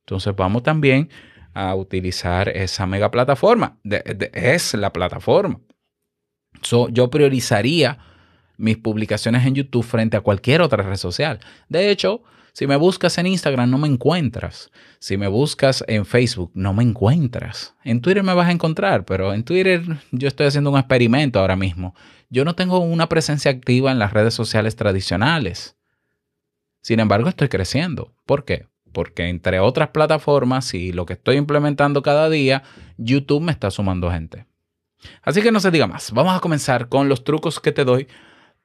Entonces 0.00 0.34
vamos 0.34 0.62
también 0.62 1.10
a 1.54 1.74
utilizar 1.74 2.48
esa 2.48 2.86
mega 2.86 3.10
plataforma. 3.10 3.78
es 3.84 4.74
la 4.74 4.92
plataforma. 4.92 5.60
yo 6.62 7.10
priorizaría 7.10 7.98
mis 8.56 8.76
publicaciones 8.76 9.44
en 9.46 9.54
YouTube 9.54 9.84
frente 9.84 10.16
a 10.16 10.20
cualquier 10.20 10.62
otra 10.62 10.82
red 10.82 10.96
social. 10.96 11.40
De 11.68 11.90
hecho, 11.90 12.22
si 12.52 12.66
me 12.66 12.76
buscas 12.76 13.16
en 13.16 13.26
Instagram 13.26 13.70
no 13.70 13.78
me 13.78 13.88
encuentras. 13.88 14.70
Si 14.98 15.16
me 15.16 15.26
buscas 15.26 15.82
en 15.88 16.04
Facebook 16.04 16.52
no 16.54 16.74
me 16.74 16.82
encuentras. 16.82 17.74
En 17.82 18.00
Twitter 18.00 18.22
me 18.22 18.34
vas 18.34 18.48
a 18.48 18.52
encontrar, 18.52 19.04
pero 19.04 19.32
en 19.32 19.42
Twitter 19.42 19.82
yo 20.10 20.28
estoy 20.28 20.46
haciendo 20.46 20.70
un 20.70 20.78
experimento 20.78 21.40
ahora 21.40 21.56
mismo. 21.56 21.94
Yo 22.28 22.44
no 22.44 22.54
tengo 22.54 22.78
una 22.78 23.08
presencia 23.08 23.50
activa 23.50 23.90
en 23.90 23.98
las 23.98 24.12
redes 24.12 24.34
sociales 24.34 24.76
tradicionales. 24.76 25.76
Sin 26.82 27.00
embargo, 27.00 27.28
estoy 27.28 27.48
creciendo. 27.48 28.14
¿Por 28.26 28.44
qué? 28.44 28.66
Porque 28.92 29.28
entre 29.28 29.60
otras 29.60 29.88
plataformas 29.88 30.74
y 30.74 30.92
lo 30.92 31.06
que 31.06 31.14
estoy 31.14 31.36
implementando 31.36 32.02
cada 32.02 32.28
día, 32.30 32.62
YouTube 32.98 33.42
me 33.42 33.52
está 33.52 33.70
sumando 33.70 34.10
gente. 34.10 34.46
Así 35.22 35.42
que 35.42 35.50
no 35.50 35.60
se 35.60 35.70
diga 35.70 35.86
más, 35.86 36.12
vamos 36.12 36.36
a 36.36 36.40
comenzar 36.40 36.88
con 36.88 37.08
los 37.08 37.24
trucos 37.24 37.58
que 37.60 37.72
te 37.72 37.84
doy 37.84 38.06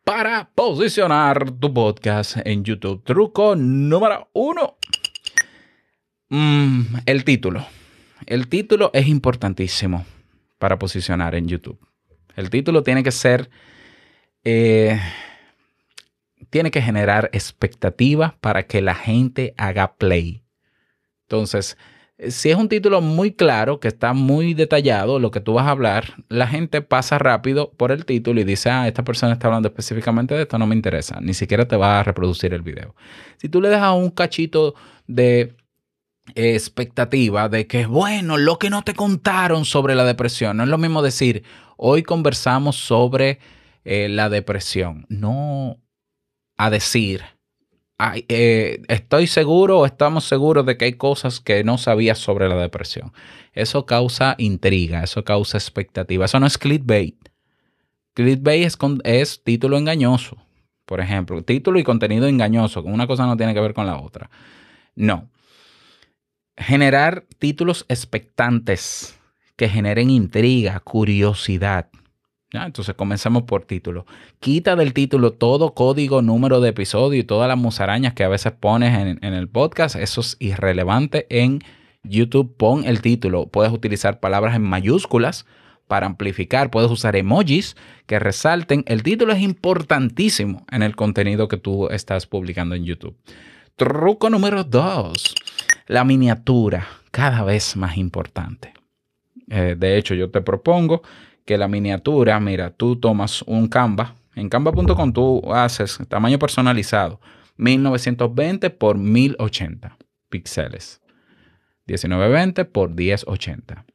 para 0.04 0.50
posicionar 0.54 1.52
tu 1.52 1.74
podcast 1.74 2.38
en 2.46 2.64
YouTube. 2.64 3.04
Truco 3.04 3.56
número 3.56 4.30
uno. 4.34 4.78
Mm, 6.30 6.82
el 7.06 7.24
título. 7.24 7.66
El 8.26 8.48
título 8.48 8.92
es 8.94 9.08
importantísimo 9.08 10.06
para 10.60 10.78
posicionar 10.80 11.36
en 11.36 11.48
YouTube. 11.48 11.80
El 12.36 12.50
título 12.50 12.84
tiene 12.84 13.04
que 13.04 13.12
ser... 13.12 13.50
Eh, 14.44 15.00
tiene 16.50 16.72
que 16.72 16.82
generar 16.82 17.30
expectativa 17.34 18.38
para 18.42 18.64
que 18.64 18.82
la 18.82 18.96
gente 18.96 19.54
haga 19.58 19.96
play. 19.96 20.44
Entonces, 21.24 21.78
si 22.30 22.50
es 22.50 22.56
un 22.56 22.68
título 22.68 23.02
muy 23.02 23.32
claro, 23.32 23.80
que 23.80 23.88
está 23.88 24.14
muy 24.14 24.54
detallado, 24.56 25.20
lo 25.20 25.30
que 25.30 25.40
tú 25.40 25.54
vas 25.54 25.68
a 25.68 25.72
hablar, 25.72 26.24
la 26.30 26.48
gente 26.48 26.82
pasa 26.82 27.20
rápido 27.20 27.72
por 27.72 27.92
el 27.92 28.06
título 28.06 28.42
y 28.42 28.44
dice, 28.44 28.70
ah, 28.70 28.88
esta 28.88 29.04
persona 29.04 29.34
está 29.34 29.48
hablando 29.48 29.68
específicamente 29.68 30.34
de 30.34 30.44
esto, 30.44 30.58
no 30.58 30.66
me 30.66 30.76
interesa, 30.76 31.20
ni 31.22 31.34
siquiera 31.34 31.68
te 31.68 31.76
va 31.76 32.00
a 32.00 32.04
reproducir 32.04 32.54
el 32.54 32.64
video. 32.64 32.96
Si 33.38 33.50
tú 33.50 33.62
le 33.62 33.70
dejas 33.70 33.94
un 33.94 34.10
cachito 34.10 34.74
de 35.06 35.56
expectativa 36.34 37.50
de 37.50 37.68
que, 37.68 37.86
bueno, 37.86 38.38
lo 38.38 38.58
que 38.58 38.72
no 38.72 38.82
te 38.82 38.96
contaron 38.96 39.64
sobre 39.66 39.94
la 39.94 40.04
depresión, 40.04 40.58
no 40.58 40.64
es 40.64 40.70
lo 40.70 40.78
mismo 40.80 41.04
decir, 41.04 41.44
hoy 41.78 42.02
conversamos 42.02 42.78
sobre 42.78 43.40
eh, 43.86 44.10
la 44.10 44.30
depresión. 44.30 45.06
No, 45.08 45.78
a 46.58 46.70
decir, 46.70 47.24
eh, 48.28 48.82
estoy 48.88 49.28
seguro 49.28 49.80
o 49.80 49.86
estamos 49.86 50.26
seguros 50.26 50.66
de 50.66 50.78
que 50.78 50.86
hay 50.86 50.94
cosas 50.94 51.40
que 51.40 51.64
no 51.64 51.78
sabías 51.78 52.18
sobre 52.18 52.50
la 52.50 52.56
depresión. 52.56 53.12
Eso 53.54 53.86
causa 53.86 54.36
intriga, 54.38 55.04
eso 55.04 55.24
causa 55.24 55.58
expectativa. 55.58 56.26
Eso 56.26 56.40
no 56.40 56.46
es 56.46 56.58
clickbait. 56.58 57.18
Clickbait 58.14 58.66
es, 58.66 58.78
es 59.04 59.44
título 59.44 59.78
engañoso, 59.78 60.38
por 60.86 61.02
ejemplo. 61.02 61.44
Título 61.44 61.80
y 61.80 61.84
contenido 61.84 62.28
engañoso. 62.28 62.84
Una 62.84 63.08
cosa 63.08 63.26
no 63.26 63.38
tiene 63.38 63.54
que 63.54 63.62
ver 63.62 63.74
con 63.74 63.88
la 63.88 64.00
otra. 64.00 64.30
No. 64.96 65.30
Generar 66.56 67.26
títulos 67.40 67.86
expectantes 67.88 69.20
que 69.56 69.70
generen 69.70 70.10
intriga, 70.10 70.80
curiosidad. 70.80 71.90
Entonces 72.52 72.96
comencemos 72.96 73.44
por 73.44 73.66
título. 73.66 74.06
Quita 74.40 74.76
del 74.76 74.94
título 74.94 75.34
todo 75.34 75.74
código, 75.74 76.22
número 76.22 76.62
de 76.62 76.70
episodio 76.70 77.20
y 77.20 77.24
todas 77.24 77.48
las 77.48 77.58
musarañas 77.58 78.14
que 78.14 78.24
a 78.24 78.30
veces 78.30 78.54
pones 78.54 78.98
en, 78.98 79.20
en, 79.22 79.34
el 79.34 79.50
podcast. 79.50 79.96
Eso 79.96 80.22
es 80.22 80.38
irrelevante 80.40 81.28
en 81.30 81.62
YouTube. 82.04 82.56
Pon 82.56 82.86
el 82.86 83.02
título. 83.02 83.48
Puedes 83.48 83.74
utilizar 83.74 84.20
palabras 84.20 84.56
en 84.56 84.64
mayúsculas 84.64 85.46
para 85.88 86.06
amplificar. 86.06 86.72
Puedes 86.72 86.90
usar 86.90 87.18
emojis 87.18 87.76
que 88.06 88.20
resalten. 88.20 88.84
El 88.88 89.04
título 89.04 89.34
es 89.34 89.42
importantísimo 89.42 90.66
en 90.72 90.84
el 90.84 90.96
contenido 90.96 91.50
que 91.50 91.58
tú 91.58 91.90
estás 91.90 92.28
publicando 92.28 92.76
en 92.76 92.86
YouTube. 92.86 93.18
Truco 93.76 94.30
número 94.30 94.64
dos. 94.64 95.36
La 95.88 96.06
miniatura. 96.06 96.88
Cada 97.12 97.44
vez 97.44 97.76
más 97.76 97.98
importante. 97.98 98.74
Eh, 99.50 99.76
de 99.78 99.98
hecho, 99.98 100.14
yo 100.14 100.30
te 100.30 100.42
propongo 100.42 101.02
que 101.48 101.58
la 101.58 101.70
miniatura, 101.70 102.40
mira, 102.42 102.72
tú 102.72 102.98
tomas 102.98 103.42
un 103.44 103.70
Canva, 103.70 104.16
en 104.36 104.50
canva.com 104.50 105.14
tú 105.14 105.42
haces 105.54 105.98
tamaño 106.10 106.38
personalizado, 106.38 107.22
1920 107.56 108.70
por 108.70 108.98
1080 108.98 109.98
píxeles, 110.30 111.02
1920 111.88 112.66
por 112.66 112.90
1080. 112.90 113.86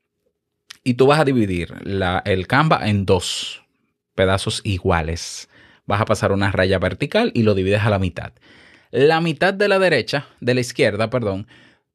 Y 0.83 0.95
tú 0.95 1.07
vas 1.07 1.21
a 1.21 1.25
dividir 1.27 1.87
la, 1.87 2.23
el 2.25 2.47
Canva 2.47 2.89
en 2.89 3.05
dos 3.05 3.63
pedazos 4.15 4.63
iguales. 4.65 5.51
Vas 5.85 6.01
a 6.01 6.07
pasar 6.07 6.33
una 6.33 6.51
raya 6.51 6.79
vertical 6.79 7.33
y 7.35 7.43
lo 7.43 7.55
divides 7.55 7.83
a 7.83 7.91
la 7.91 7.99
mitad. 7.99 8.33
La 8.91 9.21
mitad 9.21 9.53
de 9.53 9.69
la 9.69 9.79
derecha, 9.79 10.27
de 10.41 10.55
la 10.55 10.61
izquierda, 10.63 11.11
perdón, 11.11 11.47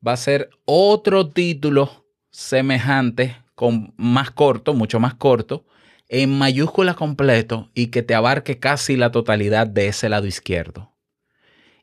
va 0.05 0.13
a 0.13 0.17
ser 0.17 0.51
otro 0.65 1.29
título 1.29 2.05
semejante 2.29 3.35
con 3.57 3.95
más 3.97 4.29
corto, 4.29 4.75
mucho 4.75 4.99
más 4.99 5.15
corto, 5.15 5.65
en 6.09 6.37
mayúscula 6.37 6.93
completo 6.93 7.71
y 7.73 7.87
que 7.87 8.03
te 8.03 8.13
abarque 8.13 8.59
casi 8.59 8.95
la 8.95 9.11
totalidad 9.11 9.65
de 9.65 9.87
ese 9.87 10.09
lado 10.09 10.27
izquierdo. 10.27 10.93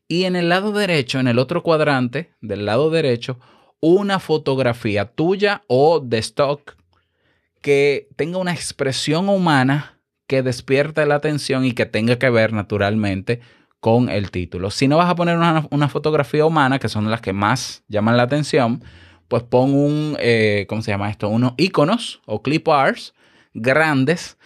Y 0.07 0.23
en 0.23 0.37
el 0.37 0.49
lado 0.49 0.71
derecho, 0.71 1.19
en 1.19 1.27
el 1.27 1.41
otro 1.41 1.65
cuadrante 1.65 2.31
del 2.41 2.65
lado 2.65 2.91
derecho, 2.91 3.41
una 3.81 4.21
fotografía 4.21 5.07
tuya 5.07 5.65
o 5.67 5.99
de 5.99 6.19
stock 6.19 6.77
que 7.61 8.07
tenga 8.15 8.39
una 8.39 8.53
expresión 8.53 9.29
humana 9.29 10.01
que 10.29 10.45
despierte 10.45 11.05
la 11.07 11.17
atención 11.17 11.65
y 11.65 11.73
que 11.73 11.87
tenga 11.87 12.21
que 12.21 12.31
ver 12.31 12.53
naturalmente 12.53 13.41
con 13.81 14.11
el 14.11 14.31
título. 14.31 14.71
Si 14.71 14.87
no 14.87 14.99
vas 14.99 15.11
a 15.11 15.17
poner 15.17 15.37
una, 15.37 15.89
fotografía 15.89 16.47
humana, 16.47 16.79
que 16.79 16.89
son 16.89 17.11
las 17.11 17.21
que 17.21 17.33
más 17.33 17.83
llaman 17.89 18.17
la 18.17 18.23
atención, 18.23 18.81
pues 19.29 19.43
pon 19.43 19.75
un, 19.75 20.17
eh, 20.21 20.67
¿cómo 20.69 20.83
se 20.83 20.91
llama 20.91 21.11
esto? 21.11 21.29
Unos 21.29 21.55
iconos 21.57 22.21
o 22.27 22.43
clip 22.43 22.69
arts 22.69 23.15
grandes 23.53 24.37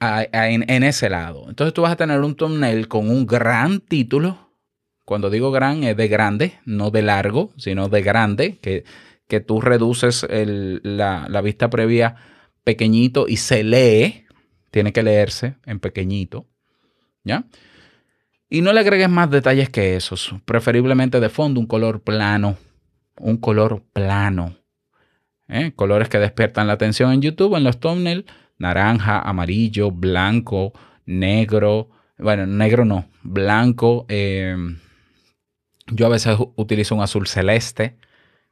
en, 0.00 0.82
ese 0.82 1.10
lado. 1.10 1.46
Entonces 1.48 1.74
tú 1.74 1.82
vas 1.82 1.92
a 1.92 1.96
tener 1.96 2.20
un 2.20 2.34
thumbnail 2.34 2.88
con 2.88 3.08
un 3.10 3.26
gran 3.26 3.80
título. 3.80 4.50
Cuando 5.04 5.30
digo 5.30 5.50
gran 5.50 5.84
es 5.84 5.96
de 5.96 6.08
grande, 6.08 6.58
no 6.64 6.90
de 6.90 7.02
largo, 7.02 7.52
sino 7.56 7.88
de 7.88 8.02
grande, 8.02 8.58
que, 8.58 8.84
que 9.28 9.40
tú 9.40 9.60
reduces 9.60 10.26
la, 10.28 11.26
la 11.28 11.40
vista 11.40 11.70
previa 11.70 12.16
pequeñito 12.64 13.26
y 13.28 13.36
se 13.36 13.62
lee. 13.62 14.24
Tiene 14.70 14.92
que 14.92 15.02
leerse 15.02 15.54
en 15.64 15.80
pequeñito. 15.80 16.46
¿Ya? 17.24 17.44
Y 18.48 18.60
no 18.60 18.72
le 18.72 18.80
agregues 18.80 19.08
más 19.08 19.30
detalles 19.30 19.70
que 19.70 19.96
esos. 19.96 20.34
Preferiblemente 20.44 21.18
de 21.20 21.28
fondo 21.28 21.60
un 21.60 21.66
color 21.66 22.00
plano. 22.02 22.56
Un 23.18 23.36
color 23.38 23.82
plano. 23.92 24.56
¿Eh? 25.48 25.72
Colores 25.74 26.08
que 26.08 26.18
despiertan 26.18 26.66
la 26.66 26.74
atención 26.74 27.12
en 27.12 27.22
YouTube, 27.22 27.56
en 27.56 27.64
los 27.64 27.80
thumbnails. 27.80 28.24
Naranja, 28.58 29.20
amarillo, 29.20 29.90
blanco, 29.90 30.72
negro. 31.04 31.90
Bueno, 32.18 32.46
negro 32.46 32.84
no. 32.84 33.08
Blanco. 33.22 34.06
Em, 34.08 34.78
yo 35.86 36.06
a 36.06 36.10
veces 36.10 36.36
utilizo 36.56 36.94
un 36.94 37.02
azul 37.02 37.26
celeste. 37.26 37.96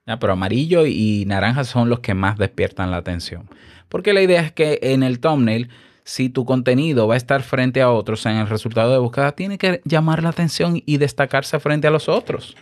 Pero 0.04 0.32
amarillo 0.34 0.84
y 0.86 1.24
naranja 1.26 1.64
son 1.64 1.88
los 1.88 2.00
que 2.00 2.14
más 2.14 2.36
despiertan 2.36 2.90
la 2.90 2.98
atención. 2.98 3.48
Porque 3.88 4.12
la 4.12 4.20
idea 4.20 4.42
es 4.42 4.52
que 4.52 4.78
en 4.82 5.02
el 5.02 5.18
thumbnail 5.18 5.70
si 6.04 6.28
tu 6.28 6.44
contenido 6.44 7.08
va 7.08 7.14
a 7.14 7.16
estar 7.16 7.42
frente 7.42 7.80
a 7.80 7.90
otros 7.90 8.24
en 8.26 8.36
el 8.36 8.46
resultado 8.46 8.92
de 8.92 8.98
búsqueda, 8.98 9.32
tiene 9.32 9.58
que 9.58 9.80
llamar 9.84 10.22
la 10.22 10.28
atención 10.28 10.82
y 10.84 10.98
destacarse 10.98 11.58
frente 11.58 11.88
a 11.88 11.90
los 11.90 12.08
otros. 12.08 12.54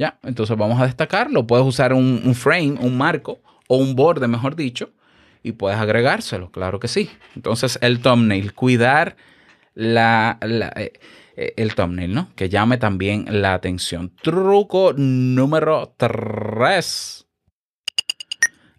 Ya, 0.00 0.18
entonces 0.22 0.56
vamos 0.56 0.80
a 0.80 0.86
destacarlo. 0.86 1.46
Puedes 1.46 1.66
usar 1.66 1.92
un, 1.92 2.34
frame, 2.34 2.78
un 2.80 2.96
marco 2.96 3.42
o 3.68 3.76
un 3.76 3.94
borde, 3.94 4.26
mejor 4.28 4.56
dicho, 4.56 4.92
y 5.42 5.52
puedes 5.52 5.78
agregárselo, 5.78 6.50
claro 6.50 6.80
que 6.80 6.88
sí. 6.88 7.10
Entonces 7.36 7.78
el 7.82 8.00
thumbnail, 8.00 8.54
cuidar 8.54 9.18
eh, 9.76 10.92
eh, 11.36 11.54
el 11.54 11.74
thumbnail, 11.74 12.14
¿no? 12.14 12.30
Que 12.34 12.48
llame 12.48 12.78
también 12.78 13.26
la 13.28 13.52
atención. 13.52 14.10
Truco 14.22 14.94
número 14.96 15.94
3. 15.98 17.26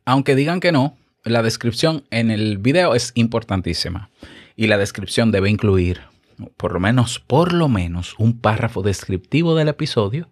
Aunque 0.06 0.34
digan 0.34 0.60
que 0.60 0.72
no, 0.72 0.98
la 1.24 1.44
descripción 1.44 2.04
en 2.10 2.32
el 2.32 2.58
video 2.58 2.96
es 2.96 3.12
importantísima 3.14 4.10
y 4.56 4.66
la 4.66 4.80
descripción 4.80 5.32
debe 5.32 5.52
incluir 5.52 6.02
por 6.58 6.74
lo 6.74 6.80
menos, 6.80 7.20
por 7.20 7.54
lo 7.54 7.70
menos 7.70 8.16
un 8.18 8.40
párrafo 8.40 8.82
descriptivo 8.82 9.54
del 9.54 9.68
episodio. 9.68 10.31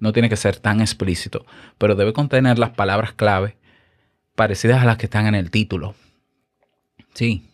No 0.00 0.12
tiene 0.12 0.28
que 0.28 0.36
ser 0.36 0.56
tan 0.56 0.80
explícito, 0.80 1.46
pero 1.78 1.94
debe 1.94 2.12
contener 2.12 2.58
las 2.58 2.70
palabras 2.70 3.12
clave 3.12 3.56
parecidas 4.34 4.82
a 4.82 4.86
las 4.86 4.96
que 4.96 5.06
están 5.06 5.26
en 5.26 5.34
el 5.34 5.50
título. 5.50 5.94
Sí, 7.14 7.44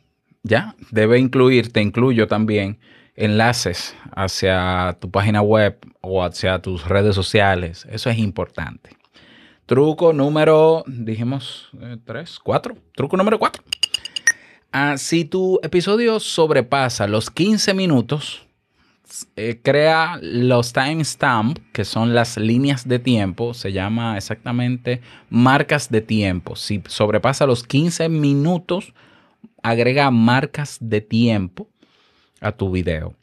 ya, 0.42 0.76
debe 0.90 1.18
incluir, 1.18 1.72
te 1.72 1.82
incluyo 1.82 2.28
también 2.28 2.78
enlaces 3.16 3.96
hacia 4.14 4.96
tu 5.00 5.10
página 5.10 5.42
web 5.42 5.78
o 6.00 6.22
hacia 6.22 6.60
tus 6.60 6.86
redes 6.86 7.14
sociales. 7.14 7.86
Eso 7.90 8.10
es 8.10 8.18
importante. 8.18 8.90
Truco 9.66 10.12
número, 10.12 10.84
dijimos, 10.86 11.70
eh, 11.80 11.96
tres, 12.04 12.38
cuatro. 12.38 12.76
Truco 12.94 13.16
número 13.16 13.38
cuatro. 13.38 13.64
Ah, 14.70 14.96
si 14.98 15.24
tu 15.24 15.58
episodio 15.62 16.20
sobrepasa 16.20 17.08
los 17.08 17.30
15 17.30 17.74
minutos, 17.74 18.45
eh, 19.36 19.60
crea 19.62 20.18
los 20.20 20.72
timestamp, 20.72 21.58
que 21.72 21.84
son 21.84 22.14
las 22.14 22.36
líneas 22.36 22.88
de 22.88 22.98
tiempo, 22.98 23.54
se 23.54 23.72
llama 23.72 24.16
exactamente 24.16 25.00
marcas 25.30 25.90
de 25.90 26.00
tiempo. 26.00 26.56
Si 26.56 26.82
sobrepasa 26.86 27.46
los 27.46 27.62
15 27.62 28.08
minutos, 28.08 28.94
agrega 29.62 30.10
marcas 30.10 30.78
de 30.80 31.00
tiempo 31.00 31.68
a 32.40 32.52
tu 32.52 32.70
video 32.70 33.14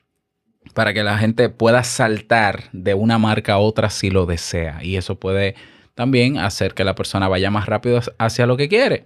para 0.73 0.93
que 0.93 1.03
la 1.03 1.17
gente 1.17 1.49
pueda 1.49 1.83
saltar 1.83 2.63
de 2.71 2.93
una 2.93 3.17
marca 3.17 3.53
a 3.53 3.57
otra 3.59 3.89
si 3.89 4.09
lo 4.09 4.25
desea. 4.25 4.79
Y 4.83 4.95
eso 4.95 5.15
puede 5.19 5.55
también 5.95 6.37
hacer 6.37 6.73
que 6.73 6.83
la 6.83 6.95
persona 6.95 7.27
vaya 7.27 7.51
más 7.51 7.65
rápido 7.65 7.99
hacia 8.17 8.45
lo 8.45 8.57
que 8.57 8.69
quiere. 8.69 9.05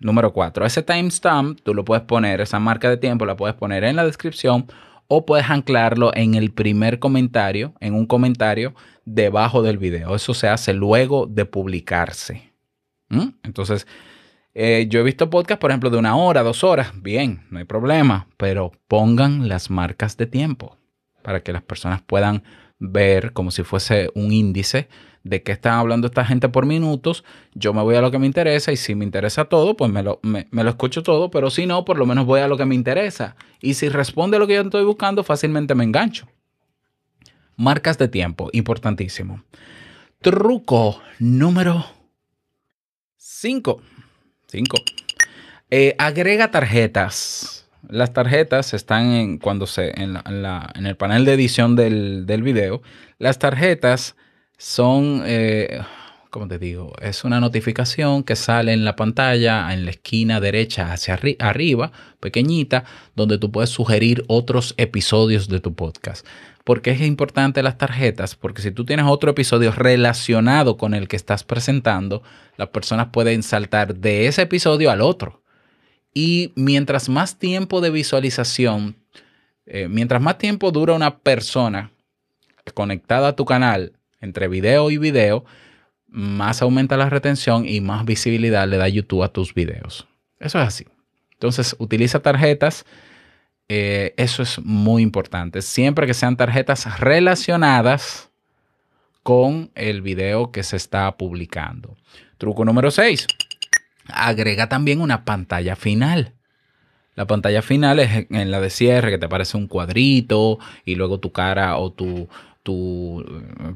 Número 0.00 0.32
cuatro, 0.32 0.66
ese 0.66 0.82
timestamp 0.82 1.60
tú 1.62 1.74
lo 1.74 1.84
puedes 1.84 2.04
poner, 2.04 2.40
esa 2.40 2.58
marca 2.58 2.90
de 2.90 2.96
tiempo 2.96 3.24
la 3.26 3.36
puedes 3.36 3.56
poner 3.56 3.84
en 3.84 3.96
la 3.96 4.04
descripción 4.04 4.66
o 5.08 5.26
puedes 5.26 5.50
anclarlo 5.50 6.12
en 6.14 6.34
el 6.34 6.52
primer 6.52 6.98
comentario, 6.98 7.74
en 7.80 7.94
un 7.94 8.06
comentario 8.06 8.74
debajo 9.04 9.62
del 9.62 9.78
video. 9.78 10.14
Eso 10.14 10.34
se 10.34 10.48
hace 10.48 10.72
luego 10.72 11.26
de 11.26 11.44
publicarse. 11.44 12.52
¿Mm? 13.08 13.28
Entonces, 13.42 13.86
eh, 14.54 14.86
yo 14.88 15.00
he 15.00 15.02
visto 15.02 15.30
podcasts, 15.30 15.60
por 15.60 15.70
ejemplo, 15.70 15.90
de 15.90 15.98
una 15.98 16.16
hora, 16.16 16.42
dos 16.42 16.64
horas. 16.64 16.92
Bien, 17.02 17.44
no 17.50 17.58
hay 17.58 17.64
problema, 17.64 18.28
pero 18.36 18.72
pongan 18.88 19.48
las 19.48 19.70
marcas 19.70 20.16
de 20.16 20.26
tiempo 20.26 20.78
para 21.22 21.42
que 21.42 21.52
las 21.52 21.62
personas 21.62 22.02
puedan 22.02 22.42
ver 22.78 23.32
como 23.32 23.50
si 23.50 23.62
fuese 23.62 24.10
un 24.14 24.32
índice 24.32 24.88
de 25.24 25.42
qué 25.42 25.52
están 25.52 25.74
hablando 25.74 26.06
esta 26.06 26.24
gente 26.24 26.50
por 26.50 26.66
minutos, 26.66 27.24
yo 27.54 27.72
me 27.72 27.82
voy 27.82 27.96
a 27.96 28.02
lo 28.02 28.10
que 28.10 28.18
me 28.18 28.26
interesa 28.26 28.72
y 28.72 28.76
si 28.76 28.94
me 28.94 29.04
interesa 29.04 29.46
todo, 29.46 29.74
pues 29.74 29.90
me 29.90 30.02
lo, 30.02 30.20
me, 30.22 30.46
lo 30.52 30.68
escucho 30.68 31.02
todo, 31.02 31.30
pero 31.30 31.50
si 31.50 31.66
no, 31.66 31.84
por 31.84 31.98
lo 31.98 32.06
menos 32.06 32.26
voy 32.26 32.40
a 32.40 32.48
lo 32.48 32.58
que 32.58 32.66
me 32.66 32.74
interesa. 32.74 33.34
Y 33.60 33.74
si 33.74 33.88
responde 33.88 34.36
a 34.36 34.40
lo 34.40 34.46
que 34.46 34.54
yo 34.54 34.60
estoy 34.60 34.84
buscando, 34.84 35.24
fácilmente 35.24 35.74
me 35.74 35.84
engancho. 35.84 36.28
Marcas 37.56 37.96
de 37.96 38.08
tiempo, 38.08 38.50
importantísimo. 38.52 39.42
Truco 40.20 41.00
número 41.18 41.86
5. 43.16 43.80
5. 44.46 44.76
Eh, 45.70 45.94
agrega 45.98 46.50
tarjetas. 46.50 47.66
Las 47.88 48.12
tarjetas 48.12 48.74
están 48.74 49.12
en, 49.12 49.38
cuando 49.38 49.66
se, 49.66 49.98
en, 50.00 50.14
la, 50.14 50.70
en, 50.74 50.86
el 50.86 50.96
panel 50.96 51.24
de 51.24 51.34
edición 51.34 51.76
del, 51.76 52.26
del 52.26 52.42
video. 52.42 52.82
Las 53.18 53.38
tarjetas 53.38 54.16
son, 54.58 55.22
eh, 55.26 55.80
como 56.30 56.48
te 56.48 56.58
digo? 56.58 56.92
Es 57.00 57.24
una 57.24 57.40
notificación 57.40 58.24
que 58.24 58.36
sale 58.36 58.72
en 58.72 58.84
la 58.84 58.96
pantalla, 58.96 59.72
en 59.72 59.84
la 59.84 59.90
esquina 59.90 60.40
derecha 60.40 60.92
hacia 60.92 61.18
arriba, 61.38 61.92
pequeñita, 62.20 62.84
donde 63.14 63.38
tú 63.38 63.50
puedes 63.50 63.70
sugerir 63.70 64.24
otros 64.26 64.74
episodios 64.76 65.48
de 65.48 65.60
tu 65.60 65.74
podcast. 65.74 66.26
¿Por 66.64 66.80
qué 66.80 66.92
es 66.92 67.02
importante 67.02 67.62
las 67.62 67.76
tarjetas? 67.76 68.36
Porque 68.36 68.62
si 68.62 68.70
tú 68.70 68.86
tienes 68.86 69.04
otro 69.06 69.30
episodio 69.30 69.70
relacionado 69.70 70.78
con 70.78 70.94
el 70.94 71.08
que 71.08 71.16
estás 71.16 71.44
presentando, 71.44 72.22
las 72.56 72.68
personas 72.68 73.08
pueden 73.12 73.42
saltar 73.42 73.94
de 73.96 74.26
ese 74.26 74.42
episodio 74.42 74.90
al 74.90 75.02
otro. 75.02 75.42
Y 76.14 76.52
mientras 76.54 77.08
más 77.08 77.38
tiempo 77.38 77.82
de 77.82 77.90
visualización, 77.90 78.96
eh, 79.66 79.88
mientras 79.88 80.22
más 80.22 80.38
tiempo 80.38 80.70
dura 80.70 80.94
una 80.94 81.18
persona 81.18 81.90
conectada 82.72 83.28
a 83.28 83.36
tu 83.36 83.44
canal 83.44 83.92
entre 84.24 84.48
video 84.48 84.90
y 84.90 84.98
video, 84.98 85.44
más 86.08 86.62
aumenta 86.62 86.96
la 86.96 87.10
retención 87.10 87.66
y 87.66 87.80
más 87.80 88.04
visibilidad 88.04 88.68
le 88.68 88.76
da 88.76 88.88
YouTube 88.88 89.22
a 89.22 89.32
tus 89.32 89.54
videos. 89.54 90.06
Eso 90.40 90.60
es 90.60 90.66
así. 90.66 90.86
Entonces, 91.32 91.76
utiliza 91.78 92.20
tarjetas. 92.20 92.84
Eh, 93.68 94.14
eso 94.16 94.42
es 94.42 94.58
muy 94.58 95.02
importante. 95.02 95.62
Siempre 95.62 96.06
que 96.06 96.14
sean 96.14 96.36
tarjetas 96.36 97.00
relacionadas 97.00 98.30
con 99.22 99.70
el 99.74 100.02
video 100.02 100.52
que 100.52 100.62
se 100.62 100.76
está 100.76 101.16
publicando. 101.16 101.96
Truco 102.38 102.64
número 102.64 102.90
6. 102.90 103.26
Agrega 104.08 104.68
también 104.68 105.00
una 105.00 105.24
pantalla 105.24 105.76
final. 105.76 106.34
La 107.14 107.26
pantalla 107.26 107.62
final 107.62 108.00
es 108.00 108.26
en 108.30 108.50
la 108.50 108.60
de 108.60 108.70
cierre 108.70 109.10
que 109.10 109.18
te 109.18 109.26
aparece 109.26 109.56
un 109.56 109.68
cuadrito 109.68 110.58
y 110.84 110.96
luego 110.96 111.20
tu 111.20 111.32
cara 111.32 111.76
o 111.78 111.92
tu, 111.92 112.28
tu, 112.64 113.24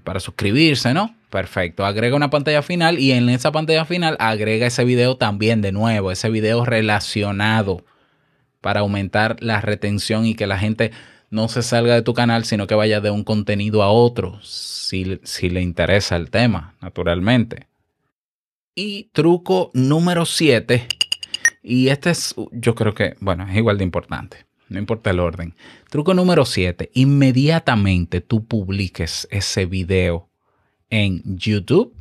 para 0.03 0.19
suscribirse, 0.19 0.93
¿no? 0.93 1.15
Perfecto. 1.31 1.85
Agrega 1.87 2.17
una 2.17 2.31
pantalla 2.31 2.63
final 2.63 2.99
y 2.99 3.13
en 3.13 3.29
esa 3.29 3.53
pantalla 3.53 3.85
final 3.85 4.17
agrega 4.19 4.67
ese 4.67 4.85
video 4.85 5.17
también 5.17 5.61
de 5.61 5.71
nuevo, 5.71 6.11
ese 6.11 6.31
video 6.31 6.65
relacionado 6.65 7.85
para 8.61 8.81
aumentar 8.81 9.37
la 9.41 9.61
retención 9.61 10.27
y 10.27 10.35
que 10.35 10.49
la 10.49 10.59
gente 10.59 10.91
no 11.31 11.49
se 11.49 11.63
salga 11.63 11.95
de 11.95 12.03
tu 12.03 12.15
canal, 12.15 12.45
sino 12.45 12.67
que 12.67 12.75
vaya 12.75 13.01
de 13.01 13.11
un 13.11 13.23
contenido 13.23 13.83
a 13.83 13.91
otro, 13.91 14.41
si, 14.43 15.21
si 15.23 15.51
le 15.51 15.61
interesa 15.61 16.17
el 16.17 16.31
tema, 16.31 16.75
naturalmente. 16.81 17.69
Y 18.75 19.11
truco 19.13 19.71
número 19.75 20.25
7 20.25 20.87
Y 21.63 21.89
este 21.89 22.11
es, 22.11 22.35
yo 22.53 22.75
creo 22.75 22.95
que, 22.95 23.17
bueno, 23.21 23.47
es 23.47 23.55
igual 23.55 23.77
de 23.77 23.85
importante. 23.85 24.48
No 24.69 24.79
importa 24.79 25.11
el 25.11 25.21
orden. 25.21 25.55
Truco 25.91 26.15
número 26.15 26.45
7. 26.45 26.91
Inmediatamente 26.95 28.21
tú 28.21 28.45
publiques 28.47 29.27
ese 29.31 29.67
video 29.67 30.29
en 30.91 31.23
YouTube. 31.25 31.95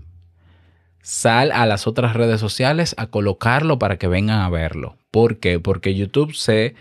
Sal 1.01 1.51
a 1.53 1.65
las 1.65 1.87
otras 1.87 2.13
redes 2.13 2.41
sociales 2.41 2.93
a 2.97 3.07
colocarlo 3.07 3.79
para 3.79 3.97
que 3.97 4.07
vengan 4.07 4.41
a 4.41 4.49
verlo. 4.49 4.97
¿Por 5.11 5.39
qué? 5.39 5.59
Porque 5.59 5.95
YouTube 5.95 6.33
se 6.33 6.75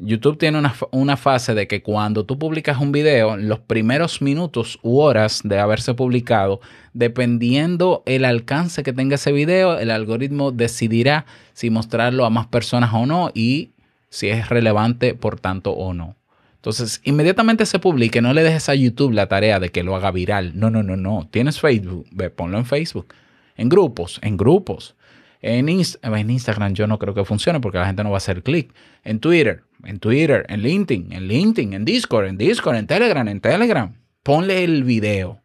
YouTube 0.00 0.38
tiene 0.38 0.62
una, 0.92 1.16
fase 1.16 1.54
de 1.54 1.66
que 1.66 1.82
cuando 1.82 2.24
tú 2.24 2.38
publicas 2.38 2.80
un 2.80 2.92
video, 2.92 3.36
los 3.36 3.58
primeros 3.58 4.22
minutos 4.22 4.78
u 4.82 5.00
horas 5.00 5.40
de 5.42 5.58
haberse 5.58 5.92
publicado, 5.94 6.60
dependiendo 6.92 8.04
el 8.06 8.24
alcance 8.24 8.84
que 8.84 8.92
tenga 8.92 9.16
ese 9.16 9.32
video, 9.32 9.76
el 9.76 9.90
algoritmo 9.90 10.52
decidirá 10.52 11.26
si 11.52 11.70
mostrarlo 11.70 12.24
a 12.24 12.30
más 12.30 12.46
personas 12.46 12.90
o 12.94 13.06
no 13.06 13.32
y 13.34 13.72
si 14.10 14.28
es 14.28 14.48
relevante 14.48 15.14
por 15.14 15.38
tanto 15.40 15.72
o 15.72 15.94
no. 15.94 16.16
Entonces, 16.56 17.00
inmediatamente 17.04 17.66
se 17.66 17.78
publique, 17.78 18.20
no 18.20 18.32
le 18.32 18.42
dejes 18.42 18.68
a 18.68 18.74
YouTube 18.74 19.12
la 19.12 19.28
tarea 19.28 19.60
de 19.60 19.70
que 19.70 19.84
lo 19.84 19.94
haga 19.94 20.10
viral. 20.10 20.58
No, 20.58 20.70
no, 20.70 20.82
no, 20.82 20.96
no. 20.96 21.28
Tienes 21.30 21.60
Facebook, 21.60 22.06
ve, 22.10 22.30
ponlo 22.30 22.58
en 22.58 22.66
Facebook. 22.66 23.14
En 23.56 23.68
grupos, 23.68 24.18
en 24.22 24.36
grupos. 24.36 24.96
En, 25.40 25.68
en 25.68 26.30
Instagram 26.30 26.74
yo 26.74 26.86
no 26.88 26.98
creo 26.98 27.14
que 27.14 27.24
funcione 27.24 27.60
porque 27.60 27.78
la 27.78 27.86
gente 27.86 28.02
no 28.02 28.10
va 28.10 28.16
a 28.16 28.18
hacer 28.18 28.42
clic. 28.42 28.72
En 29.04 29.20
Twitter, 29.20 29.62
en 29.84 30.00
Twitter, 30.00 30.44
en 30.48 30.62
LinkedIn, 30.62 31.12
en 31.12 31.28
LinkedIn, 31.28 31.72
en 31.74 31.84
Discord, 31.84 32.26
en 32.26 32.38
Discord, 32.38 32.76
en 32.76 32.86
Telegram, 32.88 33.28
en 33.28 33.40
Telegram. 33.40 33.94
Ponle 34.24 34.64
el 34.64 34.82
video 34.82 35.40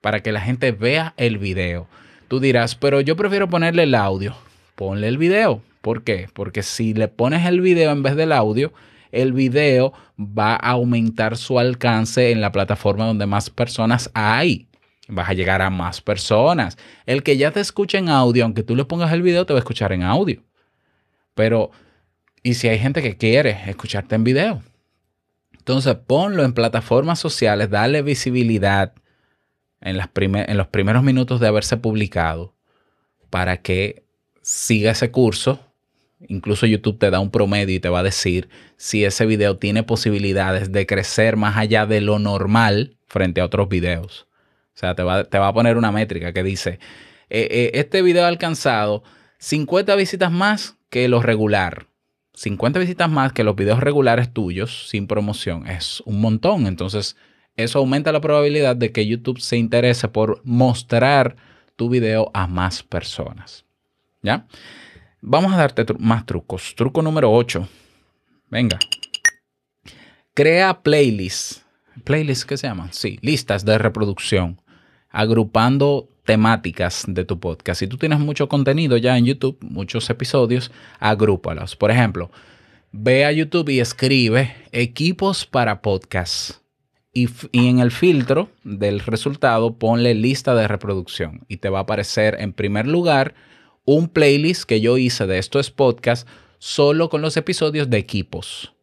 para 0.00 0.20
que 0.20 0.32
la 0.32 0.40
gente 0.40 0.72
vea 0.72 1.14
el 1.16 1.38
video. 1.38 1.86
Tú 2.26 2.40
dirás, 2.40 2.74
pero 2.74 3.00
yo 3.00 3.16
prefiero 3.16 3.48
ponerle 3.48 3.84
el 3.84 3.94
audio. 3.94 4.34
Ponle 4.74 5.08
el 5.08 5.18
video. 5.18 5.62
¿Por 5.80 6.04
qué? 6.04 6.28
Porque 6.32 6.62
si 6.62 6.94
le 6.94 7.08
pones 7.08 7.46
el 7.46 7.60
video 7.60 7.90
en 7.90 8.02
vez 8.02 8.16
del 8.16 8.32
audio, 8.32 8.72
el 9.12 9.32
video 9.32 9.92
va 10.18 10.54
a 10.54 10.70
aumentar 10.70 11.36
su 11.36 11.58
alcance 11.58 12.30
en 12.30 12.40
la 12.40 12.52
plataforma 12.52 13.06
donde 13.06 13.26
más 13.26 13.50
personas 13.50 14.10
hay. 14.14 14.68
Vas 15.08 15.28
a 15.28 15.34
llegar 15.34 15.62
a 15.62 15.70
más 15.70 16.00
personas. 16.00 16.78
El 17.06 17.22
que 17.22 17.36
ya 17.36 17.50
te 17.50 17.60
escucha 17.60 17.98
en 17.98 18.08
audio, 18.08 18.44
aunque 18.44 18.62
tú 18.62 18.76
le 18.76 18.84
pongas 18.84 19.12
el 19.12 19.22
video, 19.22 19.46
te 19.46 19.52
va 19.52 19.58
a 19.58 19.60
escuchar 19.60 19.92
en 19.92 20.02
audio. 20.02 20.42
Pero 21.34 21.70
y 22.42 22.54
si 22.54 22.68
hay 22.68 22.78
gente 22.78 23.02
que 23.02 23.16
quiere 23.16 23.58
escucharte 23.66 24.14
en 24.14 24.24
video. 24.24 24.62
Entonces 25.52 25.94
ponlo 25.94 26.44
en 26.44 26.54
plataformas 26.54 27.18
sociales, 27.18 27.70
dale 27.70 28.02
visibilidad 28.02 28.94
en, 29.80 29.96
las 29.96 30.08
en 30.14 30.56
los 30.56 30.68
primeros 30.68 31.02
minutos 31.02 31.38
de 31.40 31.48
haberse 31.48 31.76
publicado 31.76 32.54
para 33.28 33.58
que 33.58 34.04
siga 34.42 34.92
ese 34.92 35.10
curso. 35.10 35.60
Incluso 36.28 36.66
YouTube 36.66 36.98
te 36.98 37.10
da 37.10 37.20
un 37.20 37.30
promedio 37.30 37.74
y 37.74 37.80
te 37.80 37.88
va 37.88 38.00
a 38.00 38.04
decir 38.04 38.48
si 38.76 39.04
ese 39.04 39.26
video 39.26 39.56
tiene 39.56 39.82
posibilidades 39.82 40.72
de 40.72 40.86
crecer 40.86 41.36
más 41.36 41.56
allá 41.56 41.86
de 41.86 42.00
lo 42.00 42.18
normal 42.18 42.96
frente 43.06 43.40
a 43.40 43.46
otros 43.46 43.68
videos. 43.68 44.26
O 44.74 44.78
sea, 44.80 44.94
te 44.94 45.02
va, 45.02 45.24
te 45.24 45.38
va 45.38 45.48
a 45.48 45.54
poner 45.54 45.76
una 45.76 45.92
métrica 45.92 46.32
que 46.32 46.42
dice, 46.42 46.78
eh, 47.28 47.48
eh, 47.50 47.70
este 47.74 48.02
video 48.02 48.24
ha 48.24 48.28
alcanzado 48.28 49.02
50 49.38 49.94
visitas 49.96 50.30
más 50.30 50.76
que 50.90 51.08
lo 51.08 51.22
regular 51.22 51.86
50 52.40 52.78
visitas 52.78 53.10
más 53.10 53.34
que 53.34 53.44
los 53.44 53.54
videos 53.54 53.80
regulares 53.80 54.32
tuyos 54.32 54.88
sin 54.88 55.06
promoción 55.06 55.66
es 55.66 56.02
un 56.06 56.22
montón. 56.22 56.66
Entonces, 56.66 57.16
eso 57.54 57.80
aumenta 57.80 58.12
la 58.12 58.22
probabilidad 58.22 58.76
de 58.76 58.92
que 58.92 59.06
YouTube 59.06 59.40
se 59.40 59.58
interese 59.58 60.08
por 60.08 60.40
mostrar 60.44 61.36
tu 61.76 61.90
video 61.90 62.30
a 62.32 62.46
más 62.46 62.82
personas. 62.82 63.66
¿Ya? 64.22 64.46
Vamos 65.22 65.52
a 65.52 65.56
darte 65.58 65.84
más 65.98 66.24
trucos. 66.24 66.74
Truco 66.74 67.02
número 67.02 67.30
8. 67.30 67.68
Venga. 68.48 68.78
Crea 70.32 70.82
playlists. 70.82 71.62
¿Playlists 72.04 72.46
qué 72.46 72.56
se 72.56 72.66
llaman? 72.66 72.92
Sí, 72.92 73.18
listas 73.20 73.66
de 73.66 73.76
reproducción. 73.76 74.62
Agrupando 75.10 76.08
temáticas 76.24 77.04
de 77.06 77.26
tu 77.26 77.38
podcast. 77.38 77.80
Si 77.80 77.86
tú 77.86 77.98
tienes 77.98 78.18
mucho 78.18 78.48
contenido 78.48 78.96
ya 78.96 79.18
en 79.18 79.26
YouTube, 79.26 79.58
muchos 79.60 80.08
episodios, 80.08 80.70
agrúpalos. 81.00 81.76
Por 81.76 81.90
ejemplo, 81.90 82.30
ve 82.90 83.26
a 83.26 83.32
YouTube 83.32 83.68
y 83.68 83.80
escribe 83.80 84.54
equipos 84.72 85.44
para 85.44 85.82
podcast. 85.82 86.60
Y, 87.12 87.28
y, 87.52 87.66
en 87.66 87.80
el 87.80 87.90
filtro 87.90 88.48
del 88.62 89.00
resultado 89.00 89.76
ponle 89.76 90.14
lista 90.14 90.54
de 90.54 90.68
reproducción 90.68 91.44
y 91.48 91.56
te 91.56 91.68
va 91.68 91.80
a 91.80 91.82
aparecer 91.82 92.36
en 92.38 92.52
primer 92.52 92.86
lugar 92.86 93.34
un 93.84 94.08
playlist 94.08 94.64
que 94.64 94.80
yo 94.80 94.98
hice 94.98 95.26
de 95.26 95.38
estos 95.38 95.70
podcasts 95.70 96.30
solo 96.58 97.08
con 97.08 97.22
los 97.22 97.36
episodios 97.36 97.90
de 97.90 97.98
equipos. 97.98 98.74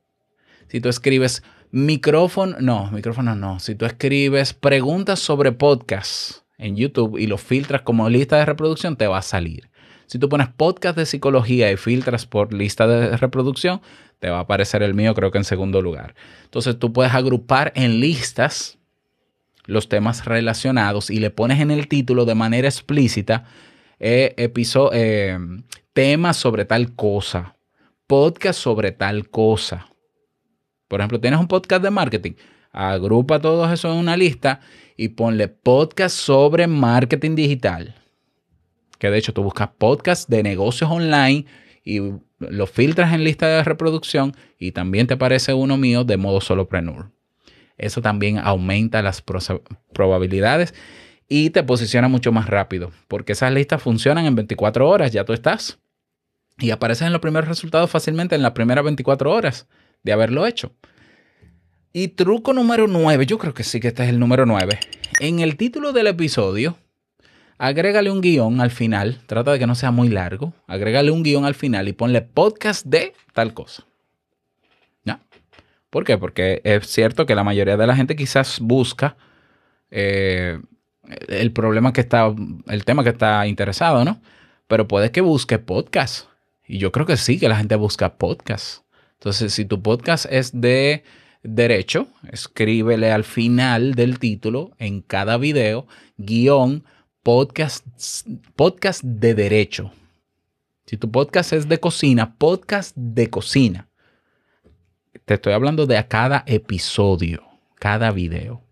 Si 0.67 0.81
tú 0.81 0.89
escribes 0.89 1.43
micrófono, 1.71 2.57
no, 2.59 2.91
micrófono 2.91 3.35
no. 3.35 3.59
Si 3.59 3.75
tú 3.75 3.85
escribes 3.85 4.53
preguntas 4.53 5.19
sobre 5.19 5.51
podcast, 5.51 6.47
en 6.57 6.75
YouTube 6.75 7.17
y 7.17 7.27
lo 7.27 7.37
filtras 7.37 7.81
como 7.81 8.09
lista 8.09 8.37
de 8.37 8.45
reproducción, 8.45 8.95
te 8.97 9.07
va 9.07 9.19
a 9.19 9.23
salir. 9.23 9.69
Si 10.07 10.19
tú 10.19 10.29
pones 10.29 10.47
podcast 10.47 10.97
de 10.97 11.05
psicología 11.05 11.71
y 11.71 11.77
filtras 11.77 12.25
por 12.25 12.53
lista 12.53 12.87
de 12.87 13.17
reproducción, 13.17 13.81
te 14.19 14.29
va 14.29 14.37
a 14.37 14.41
aparecer 14.41 14.81
el 14.81 14.93
mío, 14.93 15.13
creo 15.13 15.31
que 15.31 15.37
en 15.37 15.43
segundo 15.43 15.81
lugar. 15.81 16.15
Entonces 16.45 16.79
tú 16.79 16.93
puedes 16.93 17.13
agrupar 17.13 17.73
en 17.75 17.99
listas 17.99 18.77
los 19.65 19.89
temas 19.89 20.25
relacionados 20.25 21.09
y 21.09 21.19
le 21.19 21.29
pones 21.29 21.59
en 21.59 21.71
el 21.71 21.87
título 21.87 22.25
de 22.25 22.35
manera 22.35 22.67
explícita 22.67 23.45
eh, 23.99 24.35
eh, 24.37 25.39
temas 25.93 26.37
sobre 26.37 26.65
tal 26.65 26.95
cosa, 26.95 27.55
podcast 28.05 28.59
sobre 28.59 28.91
tal 28.91 29.29
cosa. 29.29 29.87
Por 30.87 30.99
ejemplo, 30.99 31.19
tienes 31.19 31.39
un 31.39 31.47
podcast 31.47 31.83
de 31.83 31.91
marketing, 31.91 32.33
agrupa 32.71 33.39
todo 33.39 33.71
eso 33.71 33.91
en 33.91 33.97
una 33.97 34.15
lista 34.15 34.61
y 34.95 35.09
ponle 35.09 35.47
podcast 35.47 36.15
sobre 36.15 36.67
marketing 36.67 37.35
digital. 37.35 37.95
Que 38.99 39.09
de 39.09 39.17
hecho 39.17 39.33
tú 39.33 39.43
buscas 39.43 39.69
podcast 39.77 40.29
de 40.29 40.43
negocios 40.43 40.89
online 40.89 41.45
y 41.83 41.99
lo 42.39 42.67
filtras 42.67 43.13
en 43.13 43.23
lista 43.23 43.47
de 43.47 43.63
reproducción 43.63 44.35
y 44.59 44.71
también 44.71 45.07
te 45.07 45.15
aparece 45.15 45.53
uno 45.53 45.77
mío 45.77 46.03
de 46.03 46.17
modo 46.17 46.41
solopreneur. 46.41 47.11
Eso 47.77 48.01
también 48.01 48.39
aumenta 48.39 49.01
las 49.01 49.23
probabilidades 49.93 50.73
y 51.27 51.49
te 51.49 51.63
posiciona 51.63 52.07
mucho 52.07 52.31
más 52.31 52.47
rápido, 52.47 52.91
porque 53.07 53.33
esas 53.33 53.51
listas 53.51 53.81
funcionan 53.81 54.25
en 54.25 54.35
24 54.35 54.87
horas, 54.87 55.11
ya 55.11 55.25
tú 55.25 55.33
estás. 55.33 55.79
Y 56.59 56.71
aparecen 56.71 57.07
en 57.07 57.13
los 57.13 57.21
primeros 57.21 57.47
resultados 57.47 57.89
fácilmente 57.89 58.35
en 58.35 58.41
las 58.41 58.51
primeras 58.51 58.83
24 58.83 59.31
horas 59.31 59.67
de 60.03 60.13
haberlo 60.13 60.45
hecho. 60.45 60.73
Y 61.93 62.09
truco 62.09 62.53
número 62.53 62.87
9, 62.87 63.25
yo 63.25 63.37
creo 63.37 63.53
que 63.53 63.63
sí 63.63 63.79
que 63.79 63.89
este 63.89 64.03
es 64.03 64.09
el 64.09 64.19
número 64.19 64.45
9. 64.45 64.79
En 65.19 65.39
el 65.39 65.57
título 65.57 65.93
del 65.93 66.07
episodio, 66.07 66.77
agrégale 67.57 68.11
un 68.11 68.21
guion 68.21 68.61
al 68.61 68.71
final, 68.71 69.19
trata 69.25 69.51
de 69.51 69.59
que 69.59 69.67
no 69.67 69.75
sea 69.75 69.91
muy 69.91 70.09
largo, 70.09 70.53
agrégale 70.67 71.11
un 71.11 71.23
guion 71.23 71.45
al 71.45 71.55
final 71.55 71.87
y 71.87 71.93
ponle 71.93 72.21
podcast 72.21 72.85
de 72.85 73.13
tal 73.33 73.53
cosa. 73.53 73.85
¿Ya? 75.03 75.21
¿Por 75.89 76.03
qué? 76.03 76.17
Porque 76.17 76.61
es 76.63 76.87
cierto 76.87 77.25
que 77.25 77.35
la 77.35 77.43
mayoría 77.43 77.77
de 77.77 77.87
la 77.87 77.95
gente 77.95 78.15
quizás 78.15 78.59
busca 78.59 79.17
eh, 79.89 80.59
el 81.27 81.51
problema 81.51 81.93
que 81.93 82.01
está, 82.01 82.33
el 82.67 82.85
tema 82.85 83.03
que 83.03 83.11
está 83.11 83.47
interesado, 83.47 84.03
¿no? 84.05 84.21
Pero 84.67 84.87
puede 84.87 85.11
que 85.11 85.21
busque 85.21 85.59
podcast. 85.59 86.27
Y 86.67 86.79
yo 86.79 86.91
creo 86.91 87.05
que 87.05 87.17
sí, 87.17 87.39
que 87.39 87.49
la 87.49 87.57
gente 87.57 87.75
busca 87.75 88.17
podcast. 88.17 88.83
Entonces, 89.13 89.53
si 89.53 89.65
tu 89.65 89.81
podcast 89.81 90.25
es 90.29 90.59
de 90.59 91.03
derecho, 91.43 92.07
escríbele 92.31 93.11
al 93.11 93.23
final 93.23 93.93
del 93.95 94.19
título 94.19 94.71
en 94.77 95.01
cada 95.01 95.37
video, 95.37 95.87
guion, 96.17 96.83
podcast, 97.23 97.85
podcast 98.55 99.03
de 99.03 99.33
derecho. 99.33 99.91
Si 100.85 100.97
tu 100.97 101.09
podcast 101.09 101.53
es 101.53 101.67
de 101.67 101.79
cocina, 101.79 102.35
podcast 102.35 102.95
de 102.95 103.29
cocina. 103.29 103.87
Te 105.25 105.33
estoy 105.33 105.53
hablando 105.53 105.85
de 105.85 105.97
a 105.97 106.07
cada 106.07 106.43
episodio, 106.47 107.43
cada 107.75 108.11
video. 108.11 108.66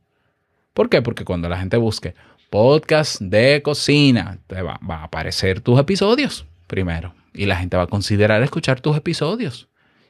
¿Por 0.75 0.89
qué? 0.89 1.01
Porque 1.01 1.23
cuando 1.23 1.47
la 1.47 1.57
gente 1.57 1.77
busque 1.77 2.15
podcast 2.49 3.21
de 3.21 3.61
cocina, 3.63 4.39
te 4.47 4.61
va, 4.61 4.77
a 4.89 5.03
aparecer 5.05 5.61
tus 5.61 5.79
episodios 5.79 6.45
primero. 6.67 7.15
Y 7.33 7.45
la 7.45 7.55
gente 7.55 7.77
va 7.77 7.83
a 7.83 7.87
considerar 7.87 8.43
escuchar 8.43 8.81
tus 8.81 8.97
episodios. 8.97 9.69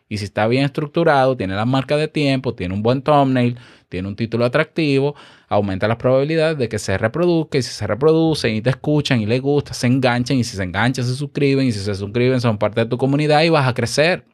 Y 0.09 0.17
si 0.17 0.25
está 0.25 0.47
bien 0.47 0.65
estructurado, 0.65 1.37
tiene 1.37 1.53
la 1.53 1.65
marca 1.65 1.97
de 1.97 2.07
tiempo, 2.07 2.55
tiene 2.55 2.73
un 2.73 2.81
buen 2.81 3.03
thumbnail, 3.03 3.59
tiene 3.89 4.07
un 4.07 4.15
título 4.15 4.43
atractivo, 4.43 5.13
aumenta 5.47 5.87
las 5.87 5.97
probabilidades 5.97 6.57
de 6.57 6.67
que 6.67 6.79
se 6.79 6.97
reproduzca 6.97 7.59
y 7.59 7.61
si 7.61 7.69
se 7.71 7.85
reproducen 7.85 8.55
y 8.55 8.61
te 8.63 8.71
escuchan 8.71 9.21
y 9.21 9.27
les 9.27 9.43
gusta, 9.43 9.75
se 9.75 9.85
enganchan 9.85 10.37
y 10.37 10.43
si 10.43 10.57
se 10.57 10.63
enganchan 10.63 11.05
se 11.05 11.13
suscriben 11.13 11.67
y 11.67 11.71
si 11.71 11.79
se 11.79 11.93
suscriben 11.93 12.41
son 12.41 12.57
parte 12.57 12.81
de 12.81 12.87
tu 12.87 12.97
comunidad 12.97 13.43
y 13.43 13.49
vas 13.49 13.67
a 13.67 13.75
crecer. 13.75 14.25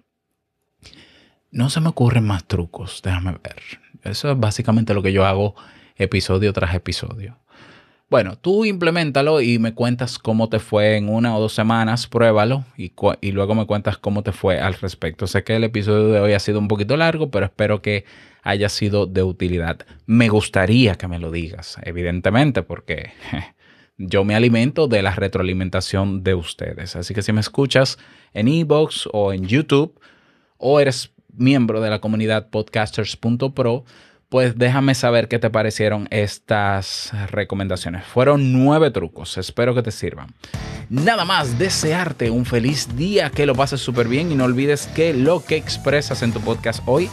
No 1.51 1.69
se 1.69 1.81
me 1.81 1.89
ocurren 1.89 2.23
más 2.23 2.45
trucos, 2.45 3.01
déjame 3.03 3.31
ver. 3.31 3.61
Eso 4.03 4.31
es 4.31 4.39
básicamente 4.39 4.93
lo 4.93 5.03
que 5.03 5.11
yo 5.11 5.25
hago 5.25 5.55
episodio 6.01 6.53
tras 6.53 6.75
episodio. 6.75 7.37
Bueno, 8.11 8.35
tú 8.35 8.65
implementalo 8.65 9.39
y 9.39 9.57
me 9.57 9.73
cuentas 9.73 10.19
cómo 10.19 10.49
te 10.49 10.59
fue 10.59 10.97
en 10.97 11.07
una 11.07 11.33
o 11.33 11.39
dos 11.39 11.53
semanas, 11.53 12.07
pruébalo 12.07 12.65
y, 12.75 12.91
luego 13.31 13.55
me 13.55 13.65
cuentas 13.65 13.97
cómo 13.97 14.21
te 14.21 14.33
fue 14.33 14.59
al 14.59 14.73
respecto. 14.73 15.27
Sé 15.27 15.45
que 15.45 15.55
el 15.55 15.63
episodio 15.63 16.09
de 16.09 16.19
hoy 16.19 16.33
ha 16.33 16.39
sido 16.39 16.59
un 16.59 16.67
poquito 16.67 16.97
largo, 16.97 17.31
pero 17.31 17.45
espero 17.45 17.81
que 17.81 18.03
haya 18.43 18.67
sido 18.67 19.05
de 19.05 19.23
utilidad. 19.23 19.85
Me 20.07 20.27
gustaría 20.27 20.95
que 20.95 21.07
me 21.07 21.19
lo 21.19 21.31
digas, 21.31 21.77
evidentemente, 21.83 22.63
porque 22.63 23.11
yo 23.97 24.25
me 24.25 24.35
alimento 24.35 24.89
de 24.89 25.03
la 25.03 25.15
retroalimentación 25.15 26.21
de 26.21 26.35
ustedes. 26.35 26.97
Así 26.97 27.13
que 27.13 27.21
si 27.21 27.31
me 27.31 27.39
escuchas 27.39 27.97
en 28.33 28.49
Ebox 28.49 29.07
o 29.13 29.31
en 29.31 29.47
YouTube 29.47 29.97
o 30.57 30.81
eres 30.81 31.13
miembro 31.33 31.79
de 31.79 31.89
la 31.89 32.01
comunidad 32.01 32.49
podcasters.pro, 32.49 33.85
pues 34.31 34.57
déjame 34.57 34.95
saber 34.95 35.27
qué 35.27 35.39
te 35.39 35.49
parecieron 35.49 36.07
estas 36.09 37.11
recomendaciones. 37.31 38.05
Fueron 38.05 38.53
nueve 38.53 38.89
trucos, 38.89 39.37
espero 39.37 39.75
que 39.75 39.83
te 39.83 39.91
sirvan. 39.91 40.27
Nada 40.89 41.25
más, 41.25 41.59
desearte 41.59 42.31
un 42.31 42.45
feliz 42.45 42.95
día, 42.95 43.29
que 43.29 43.45
lo 43.45 43.55
pases 43.55 43.81
súper 43.81 44.07
bien 44.07 44.31
y 44.31 44.35
no 44.35 44.45
olvides 44.45 44.87
que 44.95 45.13
lo 45.13 45.43
que 45.43 45.57
expresas 45.57 46.21
en 46.23 46.31
tu 46.31 46.39
podcast 46.39 46.81
hoy 46.85 47.09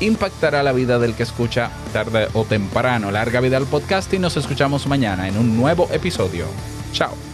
impactará 0.00 0.62
la 0.62 0.72
vida 0.72 0.98
del 0.98 1.14
que 1.14 1.24
escucha 1.24 1.70
tarde 1.92 2.28
o 2.32 2.44
temprano. 2.44 3.10
Larga 3.10 3.40
vida 3.40 3.58
al 3.58 3.66
podcast 3.66 4.14
y 4.14 4.18
nos 4.18 4.38
escuchamos 4.38 4.86
mañana 4.86 5.28
en 5.28 5.36
un 5.36 5.58
nuevo 5.58 5.86
episodio. 5.92 6.46
Chao. 6.92 7.33